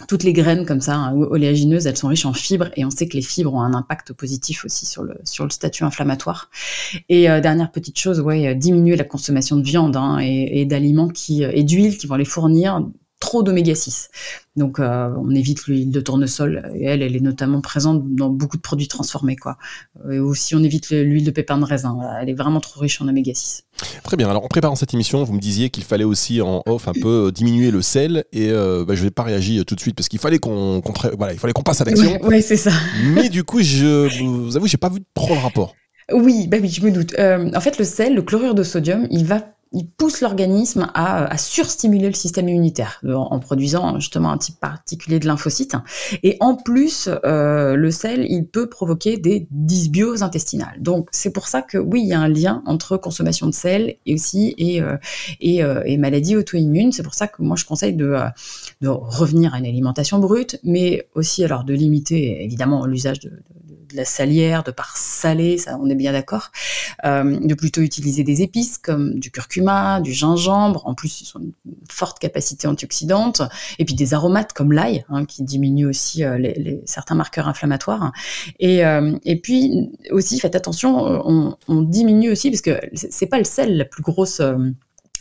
toutes 0.07 0.23
les 0.23 0.33
graines 0.33 0.65
comme 0.65 0.81
ça, 0.81 0.95
hein, 0.95 1.13
oléagineuses, 1.13 1.85
elles 1.87 1.97
sont 1.97 2.07
riches 2.07 2.25
en 2.25 2.33
fibres 2.33 2.69
et 2.75 2.85
on 2.85 2.89
sait 2.89 3.07
que 3.07 3.15
les 3.15 3.21
fibres 3.21 3.53
ont 3.53 3.61
un 3.61 3.73
impact 3.73 4.13
positif 4.13 4.65
aussi 4.65 4.85
sur 4.85 5.03
le, 5.03 5.15
sur 5.23 5.43
le 5.43 5.49
statut 5.49 5.83
inflammatoire. 5.83 6.49
Et 7.09 7.29
euh, 7.29 7.41
dernière 7.41 7.71
petite 7.71 7.99
chose, 7.99 8.19
ouais, 8.19 8.47
euh, 8.47 8.53
diminuer 8.53 8.95
la 8.95 9.03
consommation 9.03 9.57
de 9.57 9.63
viande 9.63 9.95
hein, 9.95 10.19
et, 10.19 10.65
d'aliments 10.65 11.09
qui 11.09 11.43
euh, 11.43 11.51
et 11.53 11.63
d'huile 11.63 11.97
qui 11.97 12.07
vont 12.07 12.15
les 12.15 12.25
fournir 12.25 12.81
trop 13.19 13.43
d'oméga 13.43 13.75
6. 13.75 14.09
Donc 14.55 14.79
euh, 14.79 15.09
on 15.17 15.29
évite 15.31 15.65
l'huile 15.67 15.91
de 15.91 16.01
tournesol 16.01 16.71
et 16.75 16.85
elle, 16.85 17.01
elle 17.01 17.15
est 17.15 17.19
notamment 17.21 17.61
présente 17.61 18.03
dans 18.15 18.29
beaucoup 18.29 18.57
de 18.57 18.61
produits 18.61 18.87
transformés 18.87 19.35
quoi. 19.35 19.57
Euh, 20.05 20.11
Et 20.11 20.19
aussi 20.19 20.55
on 20.55 20.63
évite 20.63 20.89
le- 20.89 21.03
l'huile 21.03 21.23
de 21.25 21.31
pépin 21.31 21.57
de 21.57 21.65
raisin. 21.65 21.93
Voilà, 21.95 22.21
elle 22.21 22.29
est 22.29 22.33
vraiment 22.33 22.59
trop 22.59 22.79
riche 22.81 23.01
en 23.01 23.07
oméga 23.07 23.33
6. 23.33 23.63
Très 24.03 24.17
bien. 24.17 24.29
Alors, 24.29 24.43
en 24.43 24.47
préparant 24.47 24.75
cette 24.75 24.93
émission, 24.93 25.23
vous 25.23 25.33
me 25.33 25.39
disiez 25.39 25.69
qu'il 25.69 25.83
fallait 25.85 26.03
aussi 26.03 26.41
en 26.41 26.61
off 26.65 26.87
un 26.87 26.93
peu 26.93 27.27
euh, 27.27 27.31
diminuer 27.31 27.71
le 27.71 27.81
sel. 27.81 28.25
Et 28.33 28.49
euh, 28.49 28.83
bah, 28.85 28.95
je 28.95 29.03
vais 29.03 29.11
pas 29.11 29.23
réagir 29.23 29.63
tout 29.65 29.75
de 29.75 29.79
suite 29.79 29.95
parce 29.95 30.09
qu'il 30.09 30.19
fallait 30.19 30.39
qu'on 30.39 30.81
pré- 30.81 31.11
voilà, 31.17 31.31
il 31.33 31.39
fallait 31.39 31.53
qu'on 31.53 31.61
passe 31.63 31.79
à 31.79 31.85
l'action. 31.85 32.21
Ouais, 32.25 32.41
c'est 32.41 32.57
ça. 32.57 32.71
Mais 33.13 33.29
du 33.29 33.43
coup, 33.45 33.61
je 33.61 34.19
vous 34.25 34.57
avoue, 34.57 34.67
j'ai 34.67 34.77
pas 34.77 34.89
vu 34.89 34.99
trop 35.13 35.33
le 35.33 35.39
rapport. 35.39 35.75
Oui, 36.11 36.47
bah 36.47 36.57
oui, 36.61 36.69
je 36.69 36.81
me 36.81 36.91
doute. 36.91 37.13
Euh, 37.19 37.51
en 37.55 37.61
fait, 37.61 37.77
le 37.77 37.85
sel, 37.85 38.15
le 38.15 38.21
chlorure 38.21 38.55
de 38.55 38.63
sodium, 38.63 39.07
il 39.11 39.25
va 39.25 39.43
il 39.71 39.87
pousse 39.87 40.21
l'organisme 40.21 40.89
à, 40.95 41.25
à 41.25 41.37
surstimuler 41.37 42.07
le 42.07 42.15
système 42.15 42.49
immunitaire 42.49 43.01
en, 43.07 43.39
produisant 43.39 43.99
justement 43.99 44.31
un 44.31 44.37
type 44.37 44.59
particulier 44.59 45.19
de 45.19 45.27
lymphocytes. 45.27 45.75
Et 46.23 46.37
en 46.39 46.55
plus, 46.55 47.07
euh, 47.25 47.75
le 47.75 47.91
sel, 47.91 48.25
il 48.29 48.47
peut 48.47 48.67
provoquer 48.67 49.17
des 49.17 49.47
dysbioses 49.51 50.23
intestinales. 50.23 50.81
Donc 50.81 51.09
c'est 51.11 51.31
pour 51.31 51.47
ça 51.47 51.61
que 51.61 51.77
oui, 51.77 52.01
il 52.01 52.07
y 52.07 52.13
a 52.13 52.19
un 52.19 52.27
lien 52.27 52.63
entre 52.65 52.97
consommation 52.97 53.45
de 53.45 53.53
sel 53.53 53.97
et 54.05 54.15
aussi 54.15 54.55
et, 54.57 54.81
euh, 54.81 54.97
euh, 55.43 55.83
et 55.85 55.97
maladie 55.97 56.35
auto-immune. 56.35 56.91
C'est 56.91 57.03
pour 57.03 57.13
ça 57.13 57.27
que 57.27 57.43
moi 57.43 57.55
je 57.55 57.65
conseille 57.65 57.93
de, 57.93 58.15
revenir 58.81 59.53
à 59.53 59.59
une 59.59 59.65
alimentation 59.65 60.19
brute, 60.19 60.59
mais 60.63 61.07
aussi 61.13 61.43
alors 61.43 61.63
de 61.63 61.73
limiter 61.73 62.43
évidemment 62.43 62.85
l'usage 62.85 63.19
de, 63.19 63.31
de 63.91 63.97
la 63.97 64.05
salière, 64.05 64.63
de 64.63 64.71
par 64.71 64.97
salé, 64.97 65.57
ça 65.57 65.77
on 65.81 65.89
est 65.89 65.95
bien 65.95 66.11
d'accord, 66.11 66.51
euh, 67.05 67.39
de 67.39 67.53
plutôt 67.53 67.81
utiliser 67.81 68.23
des 68.23 68.41
épices 68.41 68.77
comme 68.77 69.19
du 69.19 69.31
curcuma, 69.31 69.99
du 70.01 70.13
gingembre, 70.13 70.85
en 70.85 70.93
plus 70.93 71.21
ils 71.21 71.37
ont 71.37 71.41
une 71.41 71.53
forte 71.89 72.19
capacité 72.19 72.67
antioxydante, 72.67 73.41
et 73.77 73.85
puis 73.85 73.95
des 73.95 74.13
aromates 74.13 74.53
comme 74.53 74.71
l'ail, 74.71 75.05
hein, 75.09 75.25
qui 75.25 75.43
diminuent 75.43 75.87
aussi 75.87 76.23
euh, 76.23 76.37
certains 76.85 77.15
marqueurs 77.15 77.47
inflammatoires. 77.47 78.11
Et, 78.59 78.85
euh, 78.85 79.17
et 79.23 79.39
puis 79.39 79.91
aussi, 80.11 80.39
faites 80.39 80.55
attention, 80.55 80.97
on, 80.99 81.57
on 81.67 81.81
diminue 81.81 82.31
aussi, 82.31 82.49
parce 82.51 82.61
que 82.61 82.79
c'est 82.93 83.27
pas 83.27 83.37
le 83.37 83.43
sel 83.43 83.77
la 83.77 83.85
plus 83.85 84.03
grosse... 84.03 84.41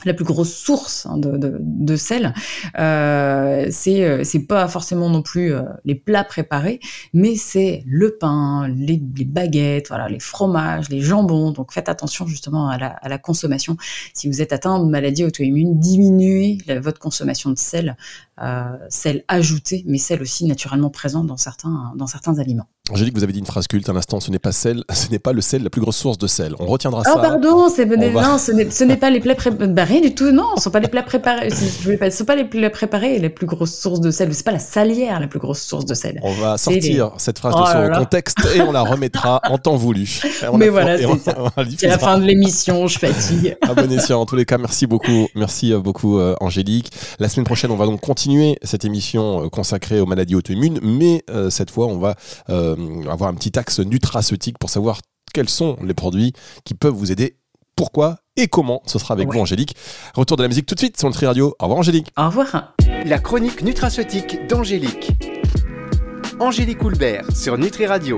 la 0.05 0.15
plus 0.15 0.25
grosse 0.25 0.55
source 0.55 1.07
hein, 1.07 1.19
de, 1.19 1.97
sel, 1.97 2.35
euh, 2.79 3.67
c'est 3.71 4.05
euh, 4.05 4.25
c'est 4.25 4.47
pas 4.47 4.69
forcément 4.69 5.09
non 5.11 5.23
plus 5.23 5.53
euh, 5.53 5.63
les 5.85 5.95
plats 5.95 6.25
préparés, 6.25 6.81
mais 7.13 7.37
c'est 7.37 7.83
le 7.87 8.17
pain, 8.19 8.69
les, 8.69 8.99
baguettes, 8.99 9.89
voilà, 9.89 10.09
les 10.09 10.21
fromages, 10.21 10.89
les 10.89 11.01
jambons. 11.01 11.51
Donc 11.51 11.73
faites 11.73 11.89
attention 11.89 12.27
justement 12.27 12.69
à 12.69 12.79
la, 12.79 12.89
à 12.89 13.09
la 13.09 13.19
consommation. 13.19 13.77
Si 14.15 14.29
vous 14.29 14.41
êtes 14.41 14.53
atteint 14.53 14.79
de 14.79 14.89
maladie 14.89 15.25
auto-immune, 15.25 15.79
diminuez 15.79 16.59
la- 16.67 16.81
votre 16.81 17.01
consommation 17.01 17.51
de 17.51 17.59
sel, 17.59 17.97
euh, 18.43 18.77
sel 18.89 19.25
ajouté, 19.29 19.85
mais 19.87 19.99
sel 19.99 20.23
aussi 20.23 20.45
naturellement 20.47 20.91
présent 20.91 21.25
dans 21.25 21.37
certains, 21.37 21.93
dans 21.97 22.07
certains 22.07 22.39
aliments. 22.39 22.69
Angélique, 22.91 23.15
vous 23.17 23.23
avez 23.23 23.33
dit 23.33 23.39
une 23.39 23.47
phrase 23.47 23.67
culte 23.67 23.89
un 23.89 23.97
instant. 23.97 24.21
Ce 24.21 24.31
n'est 24.31 24.39
pas 24.39 24.53
sel, 24.53 24.83
ce 24.93 25.11
n'est 25.11 25.19
pas 25.19 25.33
le 25.33 25.41
sel 25.41 25.63
la 25.63 25.71
plus 25.71 25.81
grosse 25.81 25.97
source 25.97 26.19
de 26.19 26.27
sel. 26.27 26.55
On 26.59 26.67
retiendra 26.67 27.05
ça. 27.05 27.15
Oh 27.17 27.21
pardon, 27.21 27.69
c'est 27.69 27.85
va- 27.85 27.97
non, 27.97 28.39
ce 28.39 28.85
n'est 28.85 28.97
pas 28.97 29.11
les 29.11 29.21
plats 29.21 29.35
préparés. 29.35 29.69
Bah, 29.69 29.85
rien 29.85 30.01
du 30.01 30.15
tout, 30.15 30.31
non, 30.33 30.57
ce 30.57 30.63
sont 30.65 30.71
pas 30.71 30.81
les 30.81 30.89
plats 30.89 31.03
préparés. 31.03 31.51
Je 31.51 31.85
voulais 31.85 31.97
pas, 31.99 32.11
ce 32.11 32.19
sont 32.19 32.25
pas 32.25 32.37
les 32.37 32.45
plats 32.45 32.71
préparés 32.71 33.19
les 33.19 33.29
plus 33.29 33.47
grosses 33.47 33.75
sources 33.79 34.01
de 34.01 34.11
sel. 34.11 34.33
C'est 34.35 34.45
pas 34.45 34.53
la 34.53 34.59
salière 34.59 35.21
la 35.21 35.27
plus 35.27 35.39
grosse 35.39 35.61
source 35.63 35.85
de 35.85 35.95
sel. 35.95 36.19
On 36.23 36.33
va 36.33 36.57
sortir 36.59 37.13
cette 37.19 37.39
phrase 37.39 37.55
Oh 37.57 37.63
de 37.63 37.67
son 37.67 37.79
là 37.89 37.99
contexte 37.99 38.39
et 38.55 38.61
on 38.63 38.73
la 38.73 38.83
remettra 38.83 39.41
en 39.51 39.59
temps 39.59 39.77
voulu. 39.77 40.09
Mais 40.55 40.67
la- 40.67 40.71
voilà, 40.73 40.97
on- 41.09 41.19
c'est 41.19 41.31
ça. 41.31 41.37
la 41.57 41.65
C'est 41.77 41.87
la 41.89 41.99
fin 41.99 42.19
de 42.19 42.25
l'émission, 42.25 42.87
je 42.87 42.99
fatigue. 42.99 43.57
à 43.63 43.75
bon 43.75 43.91
escient. 43.93 44.21
En 44.21 44.27
tous 44.27 44.37
les 44.37 44.45
cas, 44.45 44.59
merci 44.59 44.87
beaucoup, 44.87 45.29
merci 45.35 45.73
euh, 45.73 45.79
beaucoup 45.81 46.19
euh, 46.19 46.35
Angélique. 46.41 46.91
La 47.19 47.29
semaine 47.29 47.45
prochaine, 47.47 47.71
on 47.71 47.77
va 47.77 47.87
donc 47.87 48.01
continuer 48.01 48.59
cette 48.63 48.85
émission 48.85 49.45
euh, 49.45 49.49
consacrée 49.49 50.01
aux 50.01 50.07
maladies 50.07 50.35
auto-immunes, 50.35 50.79
mais 50.83 51.23
euh, 51.31 51.51
cette 51.51 51.71
fois, 51.71 51.87
on 51.87 51.99
va 51.99 52.15
euh, 52.51 52.77
avoir 53.11 53.31
un 53.31 53.35
petit 53.35 53.59
axe 53.59 53.81
nutraceutique 53.81 54.59
pour 54.59 54.71
savoir 54.71 55.01
quels 55.35 55.49
sont 55.49 55.77
les 55.83 55.95
produits 55.95 56.33
qui 56.65 56.75
peuvent 56.75 56.95
vous 56.95 57.13
aider, 57.13 57.37
pourquoi 57.77 58.19
et 58.37 58.49
comment. 58.49 58.83
Ce 58.87 58.99
sera 58.99 59.15
avec 59.15 59.29
Ouais. 59.29 59.37
vous, 59.37 59.43
Angélique. 59.43 59.77
Retour 60.15 60.37
de 60.37 60.43
la 60.43 60.49
musique 60.49 60.67
tout 60.67 60.75
de 60.75 60.81
suite 60.81 60.99
sur 60.99 61.09
Nutri 61.09 61.27
Radio. 61.27 61.55
Au 61.59 61.65
revoir, 61.65 61.81
Angélique. 61.81 62.09
Au 62.17 62.27
revoir. 62.27 62.75
La 63.05 63.19
chronique 63.19 63.63
nutraceutique 63.63 64.47
d'Angélique. 64.49 65.13
Angélique 66.41 66.83
Houlbert 66.83 67.25
sur 67.37 67.59
Nutri 67.59 67.87
Radio. 67.87 68.17